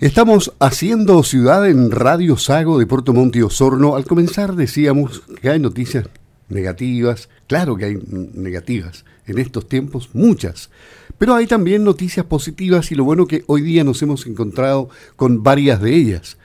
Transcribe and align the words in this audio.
Estamos 0.00 0.54
haciendo 0.60 1.22
ciudad 1.22 1.68
en 1.68 1.90
Radio 1.90 2.38
Sago 2.38 2.78
de 2.78 2.86
Puerto 2.86 3.12
Montt 3.12 3.36
y 3.36 3.42
Osorno. 3.42 3.96
Al 3.96 4.06
comenzar 4.06 4.56
decíamos 4.56 5.20
que 5.42 5.50
hay 5.50 5.60
noticias 5.60 6.08
negativas, 6.48 7.28
claro 7.46 7.76
que 7.76 7.84
hay 7.84 7.98
negativas 8.32 9.04
en 9.26 9.38
estos 9.38 9.68
tiempos, 9.68 10.08
muchas, 10.14 10.70
pero 11.18 11.34
hay 11.34 11.46
también 11.46 11.84
noticias 11.84 12.24
positivas 12.24 12.90
y 12.90 12.94
lo 12.94 13.04
bueno 13.04 13.26
que 13.26 13.44
hoy 13.46 13.60
día 13.60 13.84
nos 13.84 14.00
hemos 14.00 14.26
encontrado 14.26 14.88
con 15.16 15.42
varias 15.42 15.82
de 15.82 15.94
ellas. 15.94 16.38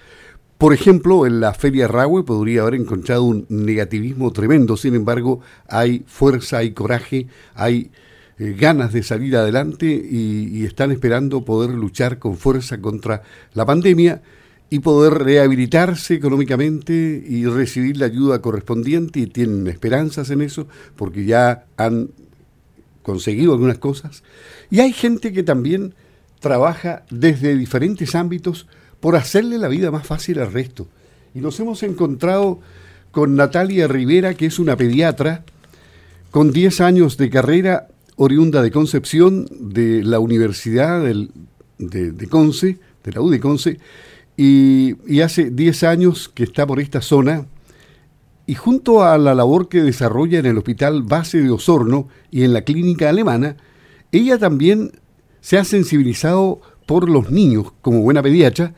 Por 0.58 0.74
ejemplo, 0.74 1.26
en 1.26 1.40
la 1.40 1.54
Feria 1.54 1.88
Rahue 1.88 2.26
podría 2.26 2.64
haber 2.64 2.76
encontrado 2.76 3.24
un 3.24 3.46
negativismo 3.48 4.34
tremendo, 4.34 4.76
sin 4.76 4.96
embargo, 4.96 5.40
hay 5.70 6.04
fuerza, 6.08 6.58
hay 6.58 6.72
coraje, 6.72 7.28
hay 7.54 7.90
eh, 8.38 8.54
ganas 8.58 8.92
de 8.92 9.02
salir 9.02 9.38
adelante 9.38 9.86
y, 9.86 10.66
están 10.66 10.92
esperando 10.92 11.46
poder 11.46 11.70
luchar 11.70 12.20
con 12.20 12.36
fuerza 12.36 12.82
contra 12.82 13.24
la 13.54 13.66
pandemia 13.66 14.22
y 14.70 14.80
poder 14.80 15.14
rehabilitarse 15.14 16.16
económicamente 16.16 16.94
y 16.94 17.46
recibir 17.46 17.98
la 17.98 18.08
ayuda 18.08 18.42
correspondiente 18.42 19.22
y 19.22 19.28
tienen 19.28 19.68
esperanzas 19.68 20.32
en 20.32 20.42
eso 20.42 20.68
porque 20.98 21.24
ya 21.24 21.66
han 21.78 22.10
conseguido 23.04 23.54
algunas 23.54 23.78
cosas. 23.78 24.24
Y 24.70 24.82
hay 24.82 24.92
gente 24.92 25.32
que 25.32 25.44
también 25.44 25.94
trabaja 26.42 27.06
desde 27.10 27.56
diferentes 27.56 28.16
ámbitos 28.16 28.68
por 29.00 29.16
hacerle 29.16 29.60
la 29.60 29.70
vida 29.70 29.92
más 29.92 30.06
fácil 30.06 30.40
al 30.40 30.52
resto. 30.52 30.88
Y 31.34 31.40
nos 31.40 31.58
hemos 31.62 31.84
encontrado 31.84 32.60
con 33.12 33.36
Natalia 33.36 33.88
Rivera, 33.88 34.34
que 34.34 34.48
es 34.48 34.60
una 34.60 34.76
pediatra 34.76 35.46
con 36.32 36.52
10 36.52 36.82
años 36.82 37.16
de 37.16 37.30
carrera 37.30 37.88
oriunda 38.16 38.62
de 38.62 38.72
Concepción, 38.72 39.48
de 39.52 40.04
la 40.04 40.20
Universidad 40.20 41.04
de, 41.04 42.28
Conce, 42.30 42.80
de 43.04 43.12
la 43.12 43.22
U 43.22 43.30
de 43.30 43.40
Conce, 43.40 43.80
y, 44.38 45.22
hace 45.22 45.50
10 45.50 45.84
años 45.84 46.30
que 46.30 46.44
está 46.44 46.66
por 46.66 46.80
esta 46.80 47.02
zona, 47.02 47.48
y 48.48 48.56
junto 48.56 49.04
a 49.04 49.18
la 49.18 49.34
labor 49.34 49.70
que 49.70 49.82
desarrolla 49.82 50.40
en 50.40 50.46
el 50.46 50.58
Hospital 50.58 51.04
Base 51.04 51.42
de 51.42 51.50
Osorno 51.50 52.08
y 52.30 52.44
en 52.44 52.54
la 52.54 52.62
clínica 52.62 53.10
alemana, 53.10 53.58
ella 54.12 54.38
también 54.38 54.92
se 55.42 55.58
ha 55.58 55.64
sensibilizado 55.64 56.62
por 56.86 57.10
los 57.10 57.32
niños 57.32 57.74
como 57.82 58.02
buena 58.02 58.22
pediatra 58.22 58.76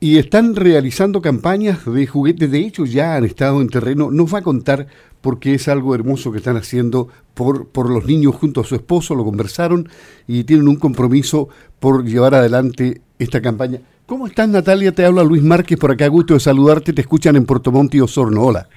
y 0.00 0.16
están 0.16 0.56
realizando 0.56 1.20
campañas 1.20 1.84
de 1.84 2.06
juguetes. 2.06 2.50
De 2.50 2.58
hecho, 2.58 2.86
ya 2.86 3.16
han 3.16 3.24
estado 3.24 3.60
en 3.60 3.68
terreno. 3.68 4.10
Nos 4.10 4.34
va 4.34 4.38
a 4.38 4.42
contar 4.42 4.86
porque 5.20 5.54
es 5.54 5.68
algo 5.68 5.94
hermoso 5.94 6.32
que 6.32 6.38
están 6.38 6.56
haciendo 6.56 7.08
por, 7.34 7.68
por 7.68 7.90
los 7.90 8.06
niños 8.06 8.34
junto 8.34 8.62
a 8.62 8.64
su 8.64 8.74
esposo, 8.74 9.14
lo 9.14 9.24
conversaron 9.24 9.88
y 10.26 10.44
tienen 10.44 10.66
un 10.68 10.76
compromiso 10.76 11.50
por 11.78 12.04
llevar 12.04 12.34
adelante 12.34 13.02
esta 13.18 13.42
campaña. 13.42 13.80
¿Cómo 14.06 14.26
estás, 14.26 14.48
Natalia? 14.48 14.92
Te 14.92 15.04
habla 15.04 15.22
Luis 15.22 15.42
Márquez 15.42 15.78
por 15.78 15.92
acá, 15.92 16.08
gusto 16.08 16.34
de 16.34 16.40
saludarte. 16.40 16.94
Te 16.94 17.02
escuchan 17.02 17.36
en 17.36 17.44
Puerto 17.44 17.70
Montt 17.70 17.94
y 17.94 18.00
Osorno. 18.00 18.42
Hola. 18.42 18.68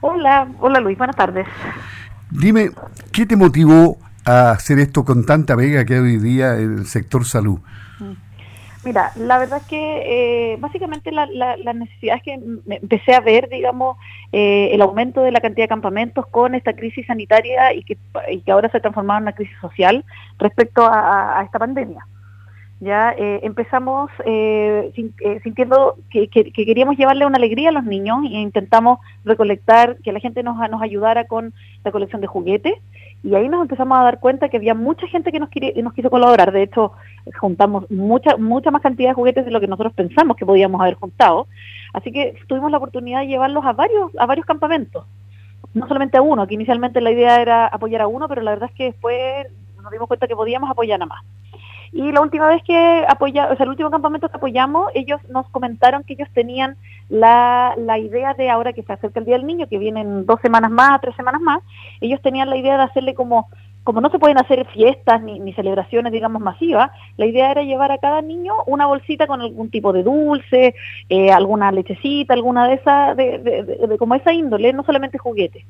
Hola, 0.00 0.48
hola 0.58 0.80
Luis, 0.80 0.98
buenas 0.98 1.14
tardes. 1.14 1.46
Dime, 2.30 2.72
¿qué 3.12 3.24
te 3.24 3.36
motivó 3.36 3.98
a 4.24 4.50
hacer 4.50 4.80
esto 4.80 5.04
con 5.04 5.24
tanta 5.24 5.54
vega 5.54 5.84
que 5.84 5.94
hay 5.94 6.00
hoy 6.00 6.18
día 6.18 6.58
en 6.58 6.78
el 6.78 6.86
sector 6.86 7.24
salud? 7.24 7.60
Mira, 8.84 9.12
la 9.16 9.38
verdad 9.38 9.60
es 9.60 9.66
que 9.68 10.52
eh, 10.54 10.56
básicamente 10.58 11.12
la, 11.12 11.26
necesidad 11.72 12.16
es 12.16 12.22
que 12.22 12.40
empecé 12.68 13.14
a 13.14 13.20
ver, 13.20 13.48
digamos, 13.48 13.96
eh, 14.32 14.70
el 14.72 14.82
aumento 14.82 15.22
de 15.22 15.30
la 15.30 15.40
cantidad 15.40 15.64
de 15.64 15.68
campamentos 15.68 16.26
con 16.26 16.56
esta 16.56 16.72
crisis 16.72 17.06
sanitaria 17.06 17.74
y 17.74 17.84
que, 17.84 17.96
ahora 18.50 18.68
se 18.70 18.78
ha 18.78 18.80
transformado 18.80 19.18
en 19.18 19.24
una 19.24 19.34
crisis 19.34 19.56
social 19.60 20.04
respecto 20.38 20.84
a, 20.84 21.40
esta 21.44 21.60
pandemia. 21.60 22.04
Ya 22.80 23.14
eh, 23.16 23.38
empezamos 23.44 24.10
sintiendo 25.44 25.94
que, 26.10 26.28
queríamos 26.28 26.96
llevarle 26.96 27.24
una 27.24 27.36
alegría 27.36 27.68
a 27.68 27.72
los 27.72 27.84
niños 27.84 28.24
e 28.24 28.40
intentamos 28.40 28.98
recolectar, 29.24 29.96
que 30.02 30.10
la 30.10 30.18
gente 30.18 30.42
nos, 30.42 30.56
nos 30.68 30.82
ayudara 30.82 31.28
con 31.28 31.54
la 31.84 31.92
colección 31.92 32.20
de 32.20 32.26
juguetes 32.26 32.74
y 33.24 33.34
ahí 33.36 33.48
nos 33.48 33.62
empezamos 33.62 33.96
a 33.96 34.02
dar 34.02 34.18
cuenta 34.18 34.48
que 34.48 34.56
había 34.56 34.74
mucha 34.74 35.06
gente 35.06 35.30
que 35.30 35.38
nos, 35.38 35.48
nos 35.82 35.92
quiso 35.92 36.10
colaborar. 36.10 36.50
De 36.50 36.62
hecho, 36.62 36.92
juntamos 37.40 37.88
mucha, 37.88 38.36
mucha 38.36 38.72
más 38.72 38.82
cantidad 38.82 39.10
de 39.10 39.14
juguetes 39.14 39.44
de 39.44 39.52
lo 39.52 39.60
que 39.60 39.68
nosotros 39.68 39.92
pensamos 39.92 40.36
que 40.36 40.44
podíamos 40.44 40.80
haber 40.80 40.94
juntado. 40.94 41.46
Así 41.92 42.10
que 42.10 42.34
tuvimos 42.48 42.70
la 42.72 42.78
oportunidad 42.78 43.20
de 43.20 43.28
llevarlos 43.28 43.64
a 43.64 43.74
varios, 43.74 44.10
a 44.18 44.26
varios 44.26 44.44
campamentos. 44.44 45.06
No 45.72 45.86
solamente 45.86 46.16
a 46.16 46.22
uno, 46.22 46.46
que 46.48 46.54
inicialmente 46.54 47.00
la 47.00 47.12
idea 47.12 47.40
era 47.40 47.66
apoyar 47.66 48.02
a 48.02 48.08
uno, 48.08 48.26
pero 48.28 48.42
la 48.42 48.50
verdad 48.50 48.70
es 48.70 48.76
que 48.76 48.84
después 48.86 49.46
nos 49.80 49.92
dimos 49.92 50.08
cuenta 50.08 50.26
que 50.26 50.36
podíamos 50.36 50.68
apoyar 50.68 51.00
a 51.00 51.06
más. 51.06 51.24
Y 51.92 52.10
la 52.10 52.22
última 52.22 52.48
vez 52.48 52.62
que 52.64 53.04
apoyamos, 53.06 53.52
o 53.52 53.56
sea, 53.56 53.64
el 53.64 53.70
último 53.70 53.90
campamento 53.90 54.28
que 54.28 54.36
apoyamos, 54.36 54.90
ellos 54.94 55.20
nos 55.28 55.48
comentaron 55.50 56.02
que 56.02 56.14
ellos 56.14 56.28
tenían 56.34 56.76
la, 57.12 57.74
la 57.76 57.98
idea 57.98 58.32
de 58.32 58.48
ahora 58.48 58.72
que 58.72 58.82
se 58.82 58.92
acerca 58.92 59.20
el 59.20 59.26
Día 59.26 59.36
del 59.36 59.46
Niño, 59.46 59.68
que 59.68 59.76
vienen 59.76 60.24
dos 60.24 60.40
semanas 60.40 60.70
más, 60.70 60.98
tres 61.02 61.14
semanas 61.14 61.42
más, 61.42 61.62
ellos 62.00 62.22
tenían 62.22 62.48
la 62.48 62.56
idea 62.56 62.78
de 62.78 62.84
hacerle 62.84 63.14
como 63.14 63.48
como 63.84 64.00
no 64.00 64.10
se 64.10 64.20
pueden 64.20 64.38
hacer 64.38 64.64
fiestas 64.68 65.20
ni, 65.22 65.52
celebraciones, 65.54 66.12
digamos, 66.12 66.40
masivas, 66.40 66.92
la 67.16 67.26
idea 67.26 67.50
era 67.50 67.64
llevar 67.64 67.90
a 67.90 67.98
cada 67.98 68.22
niño 68.22 68.54
una 68.66 68.86
bolsita 68.86 69.26
con 69.26 69.40
algún 69.40 69.70
tipo 69.70 69.92
de 69.92 70.04
dulce, 70.04 70.76
eh, 71.08 71.32
alguna 71.32 71.72
lechecita, 71.72 72.32
alguna 72.32 72.68
de 72.68 72.74
esas, 72.74 73.16
de, 73.16 73.38
de, 73.38 73.64
de, 73.64 73.98
como 73.98 74.14
esa 74.14 74.32
índole, 74.32 74.72
no 74.72 74.84
solamente 74.84 75.18
juguetes. 75.18 75.64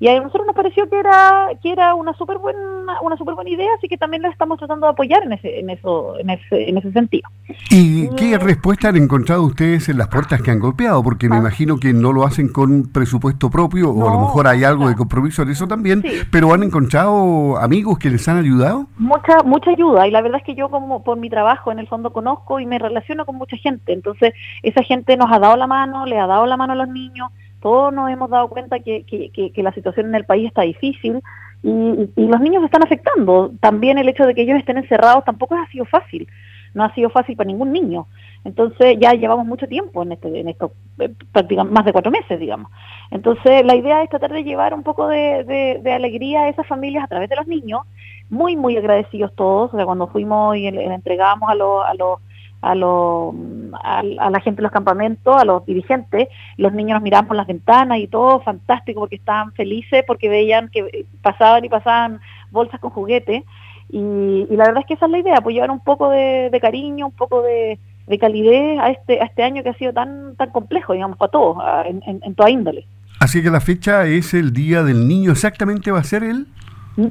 Y 0.00 0.08
a 0.08 0.20
nosotros 0.20 0.46
nos 0.46 0.56
pareció 0.56 0.88
que 0.88 0.98
era 0.98 1.48
que 1.62 1.72
era 1.72 1.94
una 1.94 2.12
súper 2.14 2.38
buena 2.38 3.00
una 3.02 3.16
super 3.16 3.34
buena 3.34 3.50
idea, 3.50 3.70
así 3.76 3.88
que 3.88 3.96
también 3.96 4.22
la 4.22 4.28
estamos 4.28 4.58
tratando 4.58 4.86
de 4.86 4.92
apoyar 4.92 5.22
en 5.22 5.32
ese 5.32 5.60
en 5.60 5.70
eso 5.70 6.18
en 6.18 6.30
ese, 6.30 6.68
en 6.68 6.78
ese 6.78 6.92
sentido. 6.92 7.28
¿Y 7.70 8.08
qué 8.16 8.38
respuesta 8.38 8.88
han 8.88 8.96
encontrado 8.96 9.44
ustedes 9.44 9.88
en 9.88 9.98
las 9.98 10.08
puertas 10.08 10.42
que 10.42 10.50
han 10.50 10.58
golpeado? 10.58 11.02
Porque 11.02 11.28
me 11.28 11.36
ah. 11.36 11.40
imagino 11.40 11.78
que 11.78 11.92
no 11.92 12.12
lo 12.12 12.24
hacen 12.24 12.48
con 12.48 12.70
un 12.70 12.92
presupuesto 12.92 13.50
propio 13.50 13.90
o 13.90 14.08
a 14.08 14.12
lo 14.12 14.20
mejor 14.20 14.46
hay 14.46 14.64
algo 14.64 14.88
de 14.88 14.94
compromiso 14.94 15.42
en 15.42 15.50
eso 15.50 15.66
también, 15.66 16.02
pero 16.30 16.52
han 16.52 16.62
encontrado 16.62 17.58
amigos 17.58 17.98
que 17.98 18.10
les 18.10 18.28
han 18.28 18.38
ayudado? 18.38 18.86
Mucha 18.98 19.42
mucha 19.44 19.70
ayuda 19.70 20.06
y 20.06 20.10
la 20.10 20.22
verdad 20.22 20.40
es 20.40 20.46
que 20.46 20.54
yo 20.54 20.68
como 20.68 21.02
por 21.02 21.18
mi 21.18 21.30
trabajo 21.30 21.72
en 21.72 21.78
el 21.78 21.88
fondo 21.88 22.12
conozco 22.12 22.60
y 22.60 22.66
me 22.66 22.78
relaciono 22.78 23.24
con 23.26 23.36
mucha 23.36 23.56
gente, 23.56 23.92
entonces 23.92 24.34
esa 24.62 24.82
gente 24.82 25.16
nos 25.16 25.30
ha 25.32 25.38
dado 25.38 25.56
la 25.56 25.66
mano, 25.66 26.06
le 26.06 26.18
ha 26.18 26.26
dado 26.26 26.46
la 26.46 26.56
mano 26.56 26.72
a 26.72 26.76
los 26.76 26.88
niños 26.88 27.30
todos 27.64 27.94
nos 27.94 28.10
hemos 28.10 28.28
dado 28.28 28.48
cuenta 28.48 28.78
que, 28.80 29.06
que, 29.06 29.62
la 29.62 29.72
situación 29.72 30.08
en 30.08 30.14
el 30.14 30.26
país 30.26 30.48
está 30.48 30.60
difícil 30.60 31.22
y, 31.62 32.26
los 32.26 32.40
niños 32.42 32.62
están 32.62 32.82
afectando. 32.84 33.52
También 33.58 33.96
el 33.96 34.06
hecho 34.06 34.26
de 34.26 34.34
que 34.34 34.42
ellos 34.42 34.58
estén 34.58 34.76
encerrados 34.76 35.24
tampoco 35.24 35.54
ha 35.54 35.66
sido 35.70 35.86
fácil, 35.86 36.28
no 36.74 36.84
ha 36.84 36.92
sido 36.92 37.08
fácil 37.08 37.36
para 37.36 37.46
ningún 37.46 37.72
niño. 37.72 38.06
Entonces 38.44 38.98
ya 39.00 39.14
llevamos 39.14 39.46
mucho 39.46 39.66
tiempo 39.66 40.02
en, 40.02 40.12
este, 40.12 40.38
en 40.38 40.50
esto, 40.50 40.72
eh, 40.98 41.08
prácticamente 41.32 41.72
más 41.72 41.86
de 41.86 41.94
cuatro 41.94 42.12
meses, 42.12 42.38
digamos. 42.38 42.70
Entonces 43.10 43.64
la 43.64 43.74
idea 43.74 44.02
es 44.02 44.10
tratar 44.10 44.32
de 44.32 44.44
llevar 44.44 44.74
un 44.74 44.82
poco 44.82 45.08
de, 45.08 45.80
alegría 45.90 46.42
a 46.42 46.48
esas 46.50 46.66
familias 46.66 47.04
a 47.04 47.08
través 47.08 47.30
de 47.30 47.36
los 47.36 47.46
niños, 47.46 47.80
muy, 48.28 48.56
muy 48.56 48.76
agradecidos 48.76 49.34
todos. 49.34 49.72
O 49.72 49.76
sea, 49.78 49.86
cuando 49.86 50.08
fuimos 50.08 50.54
y 50.54 50.70
le, 50.70 50.84
entregamos 50.84 51.48
a 51.48 51.54
los... 51.54 51.82
A 51.82 51.94
los 51.94 52.18
a, 52.64 52.74
lo, 52.74 53.34
a, 53.82 54.02
la 54.02 54.40
gente 54.40 54.56
de 54.56 54.62
los 54.62 54.72
campamentos, 54.72 55.36
a 55.36 55.44
los 55.44 55.64
dirigentes, 55.66 56.28
los 56.56 56.72
niños 56.72 56.94
nos 56.94 57.02
miraban 57.02 57.26
por 57.26 57.36
las 57.36 57.46
ventanas 57.46 57.98
y 57.98 58.06
todo 58.06 58.40
fantástico 58.40 59.00
porque 59.00 59.16
estaban 59.16 59.52
felices 59.52 60.04
porque 60.06 60.28
veían 60.28 60.68
que 60.68 61.06
pasaban 61.22 61.64
y 61.64 61.68
pasaban 61.68 62.20
bolsas 62.50 62.80
con 62.80 62.90
juguetes 62.90 63.44
y, 63.90 64.46
la 64.50 64.64
verdad 64.64 64.80
es 64.80 64.86
que 64.86 64.94
esa 64.94 65.06
es 65.06 65.12
la 65.12 65.18
idea, 65.18 65.40
pues 65.40 65.54
llevar 65.54 65.70
un 65.70 65.80
poco 65.80 66.10
de, 66.10 66.58
cariño, 66.60 67.06
un 67.06 67.12
poco 67.12 67.42
de, 67.42 67.78
calidez 68.18 68.78
a 68.80 68.90
este, 68.90 69.20
a 69.20 69.26
este 69.26 69.42
año 69.42 69.62
que 69.62 69.68
ha 69.70 69.74
sido 69.74 69.92
tan, 69.92 70.36
tan 70.36 70.50
complejo, 70.50 70.92
digamos, 70.92 71.16
para 71.16 71.30
todos, 71.30 71.56
en, 71.86 72.02
en, 72.22 72.34
toda 72.34 72.50
índole. 72.50 72.86
Así 73.20 73.42
que 73.42 73.50
la 73.50 73.60
fecha 73.60 74.06
es 74.06 74.34
el 74.34 74.52
Día 74.52 74.82
del 74.82 75.06
Niño, 75.06 75.32
exactamente 75.32 75.90
va 75.90 76.00
a 76.00 76.04
ser 76.04 76.24
el... 76.24 76.46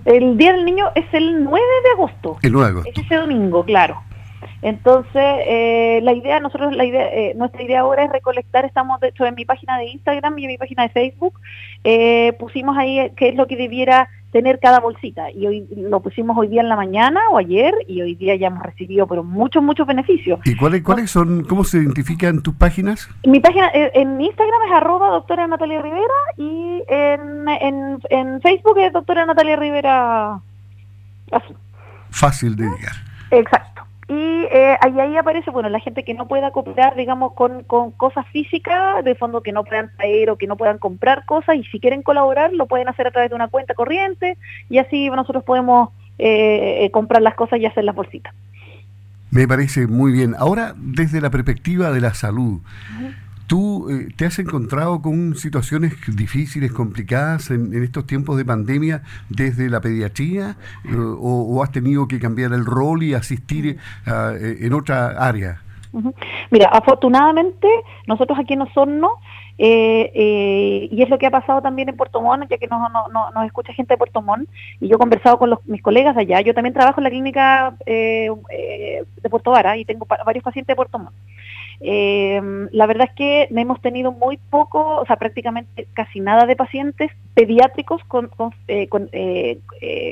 El 0.05 0.37
Día 0.37 0.53
del 0.53 0.65
Niño 0.65 0.87
es 0.95 1.05
el 1.13 1.43
9 1.43 1.61
de 1.83 1.91
agosto. 1.91 2.37
El 2.41 2.53
9 2.53 2.65
de 2.65 2.71
agosto. 2.71 2.89
Es 2.89 3.05
ese 3.05 3.15
domingo, 3.15 3.63
claro. 3.65 4.01
Entonces, 4.61 5.13
eh, 5.15 5.99
la 6.03 6.13
idea, 6.13 6.39
nosotros, 6.39 6.75
la 6.75 6.85
idea, 6.85 7.07
eh, 7.07 7.33
nuestra 7.35 7.63
idea 7.63 7.81
ahora 7.81 8.05
es 8.05 8.11
recolectar, 8.11 8.65
estamos 8.65 8.99
de 8.99 9.09
hecho 9.09 9.25
en 9.25 9.35
mi 9.35 9.45
página 9.45 9.77
de 9.77 9.87
Instagram 9.87 10.37
y 10.39 10.45
en 10.45 10.51
mi 10.51 10.57
página 10.57 10.83
de 10.83 10.89
Facebook, 10.89 11.39
eh, 11.83 12.33
pusimos 12.39 12.77
ahí 12.77 13.11
qué 13.15 13.29
es 13.29 13.35
lo 13.35 13.47
que 13.47 13.57
debiera 13.57 14.09
tener 14.31 14.59
cada 14.59 14.79
bolsita 14.79 15.29
y 15.29 15.45
hoy 15.45 15.67
lo 15.75 15.99
pusimos 15.99 16.35
hoy 16.35 16.47
día 16.47 16.61
en 16.61 16.69
la 16.69 16.75
mañana 16.75 17.19
o 17.31 17.37
ayer 17.37 17.71
y 17.87 18.01
hoy 18.01 18.15
día 18.15 18.35
ya 18.35 18.47
hemos 18.47 18.63
recibido 18.63 19.05
pero 19.05 19.23
muchos 19.23 19.61
muchos 19.61 19.85
beneficios. 19.85 20.39
¿Y 20.43 20.55
cuáles 20.55 20.81
cuáles 20.81 21.11
son 21.11 21.43
cómo 21.43 21.63
se 21.63 21.77
identifican 21.77 22.41
tus 22.41 22.55
páginas? 22.55 23.07
Mi 23.25 23.39
página 23.39 23.69
en 23.73 24.17
mi 24.17 24.25
Instagram 24.25 24.61
es 24.67 24.73
arroba 24.73 25.09
doctora 25.09 25.45
Natalia 25.45 25.83
Rivera 25.83 26.19
y 26.37 26.81
en, 26.87 27.47
en, 27.47 27.99
en 28.09 28.41
Facebook 28.41 28.79
es 28.79 28.91
doctora 28.91 29.23
Natalia 29.27 29.55
Rivera. 29.55 30.39
Fácil 32.09 32.55
de 32.55 32.63
llegar. 32.63 32.93
Exacto. 33.31 33.72
Y 34.07 34.13
eh, 34.51 34.77
ahí, 34.81 34.99
ahí 34.99 35.17
aparece, 35.17 35.49
bueno, 35.51 35.69
la 35.69 35.79
gente 35.79 36.03
que 36.03 36.13
no 36.13 36.27
pueda 36.27 36.51
cooperar, 36.51 36.95
digamos, 36.95 37.33
con, 37.33 37.63
con 37.63 37.91
cosas 37.91 38.27
físicas, 38.27 39.03
de 39.03 39.15
fondo 39.15 39.41
que 39.41 39.51
no 39.53 39.63
puedan 39.63 39.91
traer 39.95 40.29
o 40.29 40.37
que 40.37 40.47
no 40.47 40.57
puedan 40.57 40.77
comprar 40.77 41.25
cosas, 41.25 41.55
y 41.55 41.63
si 41.65 41.79
quieren 41.79 42.03
colaborar, 42.03 42.51
lo 42.51 42.65
pueden 42.65 42.89
hacer 42.89 43.07
a 43.07 43.11
través 43.11 43.29
de 43.29 43.35
una 43.35 43.47
cuenta 43.47 43.73
corriente, 43.73 44.37
y 44.69 44.77
así 44.77 45.09
nosotros 45.09 45.43
podemos 45.43 45.89
eh, 46.19 46.85
eh, 46.85 46.91
comprar 46.91 47.21
las 47.21 47.35
cosas 47.35 47.59
y 47.59 47.65
hacer 47.65 47.83
las 47.85 47.95
bolsitas. 47.95 48.33
Me 49.31 49.47
parece 49.47 49.87
muy 49.87 50.11
bien. 50.11 50.35
Ahora, 50.37 50.75
desde 50.77 51.19
la 51.19 51.31
perspectiva 51.31 51.91
de 51.91 52.01
la 52.01 52.13
salud, 52.13 52.61
¿tú 53.47 53.89
eh, 53.89 54.09
te 54.15 54.25
has 54.25 54.39
encontrado 54.39 55.01
con 55.01 55.35
situaciones 55.35 55.93
difíciles, 56.15 56.71
complicadas 56.71 57.51
en, 57.51 57.73
estos 57.83 58.05
tiempos 58.05 58.37
de 58.37 58.45
pandemia 58.45 59.03
desde 59.29 59.69
la 59.69 59.81
pediatría 59.81 60.57
eh, 60.85 60.95
o, 60.95 61.63
has 61.63 61.71
tenido 61.71 62.07
que 62.07 62.19
cambiar 62.19 62.53
el 62.53 62.65
rol 62.65 63.03
y 63.03 63.13
asistir 63.13 63.77
eh, 64.05 64.57
en 64.59 64.73
otra 64.73 65.09
área? 65.09 65.61
Mira, 66.49 66.69
afortunadamente 66.69 67.67
nosotros 68.07 68.39
aquí 68.39 68.53
en 68.53 68.61
Osorno 68.61 69.19
eh, 69.57 70.11
eh, 70.15 70.89
y 70.91 71.03
es 71.03 71.09
lo 71.09 71.19
que 71.19 71.27
ha 71.27 71.31
pasado 71.31 71.61
también 71.61 71.89
en 71.89 71.95
Puerto 71.95 72.21
Montt, 72.21 72.49
ya 72.49 72.57
que 72.57 72.67
nos, 72.67 72.81
nos 73.11 73.45
escucha 73.45 73.73
gente 73.73 73.93
de 73.93 73.97
Puerto 73.97 74.21
Montt, 74.21 74.49
y 74.79 74.87
yo 74.87 74.95
he 74.95 74.99
conversado 74.99 75.37
con 75.37 75.57
mis 75.65 75.81
colegas 75.81 76.17
allá. 76.17 76.41
Yo 76.41 76.53
también 76.53 76.73
trabajo 76.73 76.99
en 76.99 77.03
la 77.03 77.09
clínica 77.09 77.75
eh, 77.85 78.29
de 79.21 79.29
Puerto 79.29 79.51
Vara 79.51 79.77
y 79.77 79.85
tengo 79.85 80.07
varios 80.25 80.43
pacientes 80.43 80.73
de 80.73 80.75
Puerto 80.75 80.97
Montt. 80.97 81.15
La 81.83 82.85
verdad 82.87 83.09
es 83.09 83.15
que 83.15 83.47
hemos 83.51 83.81
tenido 83.81 84.11
muy 84.11 84.37
poco, 84.49 84.97
o 84.97 85.05
sea, 85.05 85.17
prácticamente 85.17 85.87
casi 85.93 86.19
nada 86.19 86.45
de 86.45 86.55
pacientes 86.55 87.11
pediátricos 87.33 88.01
con, 88.05 88.29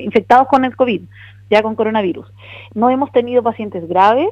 infectados 0.03 0.47
con 0.47 0.65
el 0.65 0.75
COVID, 0.75 1.01
ya 1.49 1.61
con 1.61 1.75
coronavirus. 1.75 2.31
No 2.73 2.89
hemos 2.89 3.11
tenido 3.11 3.41
pacientes 3.41 3.87
graves, 3.87 4.29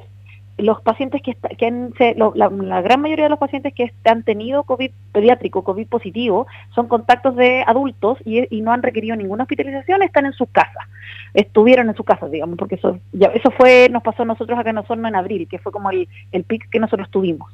los 0.60 0.82
pacientes 0.82 1.22
que, 1.22 1.36
que 1.58 1.66
han, 1.66 1.94
la, 2.36 2.82
gran 2.82 3.02
mayoría 3.02 3.26
de 3.26 3.30
los 3.30 3.40
pacientes 3.40 3.74
que 3.74 3.92
han 4.06 4.24
tenido 4.24 4.64
COVID 4.64 4.92
pediátrico, 5.12 5.64
COVID 5.64 5.88
positivo, 5.88 6.48
son 6.76 6.88
contactos 6.88 7.36
de 7.36 7.64
adultos 7.66 8.18
y, 8.26 8.62
no 8.62 8.74
han 8.74 8.84
requerido 8.84 9.16
ninguna 9.16 9.44
hospitalización, 9.44 10.04
están 10.04 10.26
en 10.26 10.34
sus 10.34 10.50
casas, 10.50 10.86
estuvieron 11.34 11.90
en 11.90 11.96
sus 11.96 12.06
casas, 12.06 12.30
digamos, 12.30 12.58
porque 12.58 12.76
eso 12.76 13.52
fue, 13.58 13.88
nos 13.90 14.04
pasó 14.04 14.24
a 14.24 14.26
nosotros 14.26 14.60
acá 14.60 14.70
en 14.72 14.80
Osorno 14.80 15.08
en 15.08 15.16
abril, 15.16 15.48
que 15.48 15.60
fue 15.60 15.72
como 15.72 15.90
el, 15.92 16.08
el 16.32 16.44
pic 16.44 16.70
que 16.70 16.80
nosotros 16.80 17.10
tuvimos. 17.10 17.52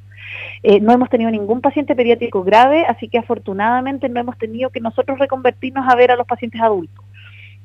Eh, 0.64 0.80
no 0.80 0.92
hemos 0.92 1.10
tenido 1.10 1.30
ningún 1.30 1.62
paciente 1.62 1.96
pediátrico 1.96 2.44
grave, 2.44 2.86
así 2.88 3.08
que 3.08 3.20
afortunadamente 3.20 4.10
no 4.10 4.20
hemos 4.20 4.38
tenido 4.38 4.72
que 4.72 4.82
nosotros 4.82 5.20
reconvertirnos 5.20 5.88
a 5.88 5.96
ver 5.96 6.12
a 6.12 6.16
los 6.16 6.26
pacientes 6.26 6.60
adultos 6.60 7.05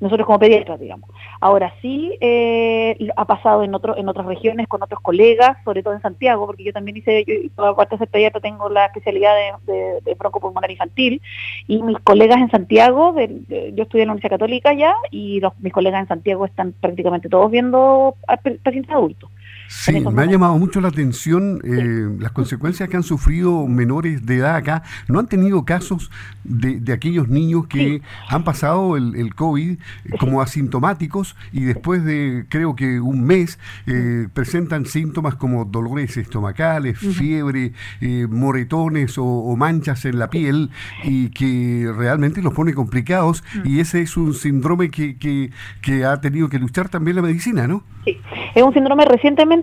nosotros 0.00 0.26
como 0.26 0.38
pediatras, 0.38 0.81
digamos. 0.81 1.08
Ahora 1.41 1.73
sí 1.81 2.17
eh, 2.20 2.97
ha 3.17 3.25
pasado 3.26 3.62
en 3.62 3.75
otro, 3.75 3.97
en 3.97 4.08
otras 4.08 4.26
regiones 4.26 4.67
con 4.67 4.82
otros 4.82 5.00
colegas, 5.00 5.56
sobre 5.64 5.82
todo 5.82 5.94
en 5.94 6.02
Santiago, 6.02 6.47
porque 6.47 6.64
yo 6.64 6.73
también 6.73 6.97
hice, 6.97 7.25
yo 7.25 7.64
aparte 7.64 7.94
de 7.94 7.99
ser 8.00 8.08
pediatra 8.08 8.41
tengo 8.41 8.69
la 8.69 8.87
especialidad 8.87 9.35
de, 9.67 9.73
de, 9.73 10.00
de 10.00 10.14
broncopulmonar 10.14 10.70
infantil, 10.70 11.20
y 11.67 11.82
mis 11.82 11.99
colegas 11.99 12.41
en 12.41 12.50
Santiago, 12.50 13.14
yo 13.17 13.82
estudié 13.82 14.02
en 14.02 14.08
la 14.08 14.12
Universidad 14.12 14.38
Católica 14.38 14.73
ya, 14.73 14.94
y 15.11 15.41
mis 15.58 15.73
colegas 15.73 16.00
en 16.03 16.08
Santiago 16.08 16.46
están 16.46 16.73
prácticamente 16.73 17.29
todos 17.29 17.50
viendo 17.50 18.17
a 18.26 18.37
pacientes 18.37 18.91
adultos. 18.91 19.31
Sí, 19.72 20.00
me 20.00 20.22
ha 20.22 20.26
llamado 20.26 20.58
mucho 20.58 20.81
la 20.81 20.88
atención 20.88 21.61
eh, 21.62 22.17
las 22.19 22.32
consecuencias 22.32 22.88
que 22.88 22.96
han 22.96 23.05
sufrido 23.05 23.69
menores 23.69 24.26
de 24.26 24.38
edad 24.38 24.56
acá. 24.56 24.82
¿No 25.06 25.20
han 25.20 25.28
tenido 25.28 25.64
casos 25.64 26.11
de, 26.43 26.81
de 26.81 26.93
aquellos 26.93 27.28
niños 27.28 27.69
que 27.69 28.02
han 28.28 28.43
pasado 28.43 28.96
el, 28.96 29.14
el 29.14 29.32
COVID 29.32 29.78
como 30.19 30.43
asintomáticos 30.43 31.37
y 31.52 31.62
después 31.62 32.05
de 32.05 32.46
creo 32.49 32.75
que 32.75 32.99
un 32.99 33.22
mes 33.22 33.61
eh, 33.87 34.26
presentan 34.34 34.87
síntomas 34.87 35.37
como 35.37 35.64
dolores 35.64 36.17
estomacales, 36.17 36.99
fiebre, 36.99 37.72
eh, 38.00 38.26
moretones 38.28 39.19
o, 39.19 39.55
manchas 39.56 40.05
en 40.05 40.19
la 40.19 40.31
piel 40.31 40.70
y 41.05 41.28
que 41.31 41.93
realmente 41.96 42.43
los 42.43 42.55
pone 42.55 42.75
complicados 42.75 43.44
mm. 43.55 43.69
y 43.69 43.81
ese 43.81 44.00
es 44.00 44.17
un 44.17 44.34
síndrome 44.34 44.90
que, 44.90 45.17
que, 45.17 45.50
que 45.81 46.05
ha 46.05 46.20
tenido 46.20 46.49
que 46.49 46.58
luchar 46.58 46.88
también 46.88 47.17
la 47.17 47.22
medicina, 47.22 47.69
¿no? 47.69 47.84
Sí, 48.05 48.19
es 48.55 48.62
un 48.62 48.72
síndrome 48.72 49.05
recientemente 49.05 49.60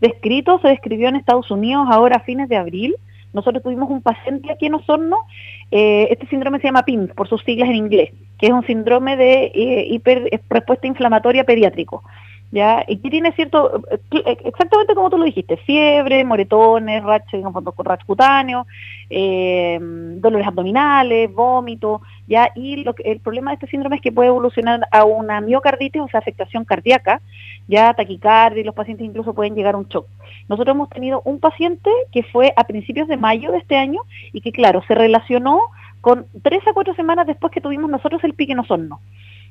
descrito, 0.00 0.58
se 0.60 0.68
describió 0.68 1.08
en 1.08 1.16
Estados 1.16 1.50
Unidos 1.50 1.86
ahora 1.90 2.16
a 2.16 2.20
fines 2.20 2.48
de 2.48 2.56
abril. 2.56 2.96
Nosotros 3.32 3.62
tuvimos 3.62 3.90
un 3.90 4.02
paciente 4.02 4.50
aquí 4.50 4.66
en 4.66 4.74
Osorno, 4.74 5.26
eh, 5.70 6.08
este 6.10 6.26
síndrome 6.28 6.60
se 6.60 6.68
llama 6.68 6.84
PIMS, 6.84 7.12
por 7.14 7.28
sus 7.28 7.42
siglas 7.44 7.68
en 7.68 7.76
inglés, 7.76 8.10
que 8.38 8.46
es 8.46 8.52
un 8.52 8.64
síndrome 8.64 9.16
de 9.16 9.52
eh, 9.54 9.86
hiper, 9.90 10.40
respuesta 10.48 10.86
inflamatoria 10.86 11.44
pediátrico. 11.44 12.02
¿Ya? 12.50 12.84
Y 12.88 12.98
que 12.98 13.10
tiene 13.10 13.32
cierto, 13.32 13.82
eh, 13.90 14.36
exactamente 14.44 14.94
como 14.94 15.10
tú 15.10 15.18
lo 15.18 15.24
dijiste, 15.24 15.56
fiebre, 15.58 16.24
moretones, 16.24 17.02
racha, 17.02 17.36
digamos, 17.36 17.62
racha 17.76 18.04
cutáneo, 18.06 18.66
eh, 19.10 19.78
dolores 19.80 20.46
abdominales, 20.46 21.32
vómito, 21.32 22.00
¿ya? 22.26 22.50
Y 22.54 22.84
lo 22.84 22.94
el 23.04 23.20
problema 23.20 23.50
de 23.50 23.54
este 23.54 23.66
síndrome 23.68 23.96
es 23.96 24.02
que 24.02 24.12
puede 24.12 24.28
evolucionar 24.28 24.80
a 24.90 25.04
una 25.04 25.40
miocarditis, 25.40 26.02
o 26.02 26.08
sea, 26.08 26.20
afectación 26.20 26.64
cardíaca, 26.64 27.20
ya 27.66 27.92
taquicardia, 27.94 28.62
y 28.62 28.64
los 28.64 28.74
pacientes 28.74 29.06
incluso 29.06 29.34
pueden 29.34 29.54
llegar 29.54 29.74
a 29.74 29.78
un 29.78 29.88
shock. 29.88 30.06
Nosotros 30.48 30.74
hemos 30.74 30.88
tenido 30.88 31.20
un 31.24 31.40
paciente 31.40 31.90
que 32.12 32.22
fue 32.22 32.52
a 32.56 32.64
principios 32.64 33.08
de 33.08 33.16
mayo 33.16 33.52
de 33.52 33.58
este 33.58 33.76
año 33.76 34.00
y 34.32 34.40
que, 34.40 34.52
claro, 34.52 34.82
se 34.88 34.94
relacionó 34.94 35.60
con 36.00 36.26
tres 36.42 36.66
a 36.66 36.72
cuatro 36.72 36.94
semanas 36.94 37.26
después 37.26 37.52
que 37.52 37.60
tuvimos 37.60 37.90
nosotros 37.90 38.22
el 38.24 38.34
pique 38.34 38.52
en 38.52 38.60
osorno. 38.60 39.00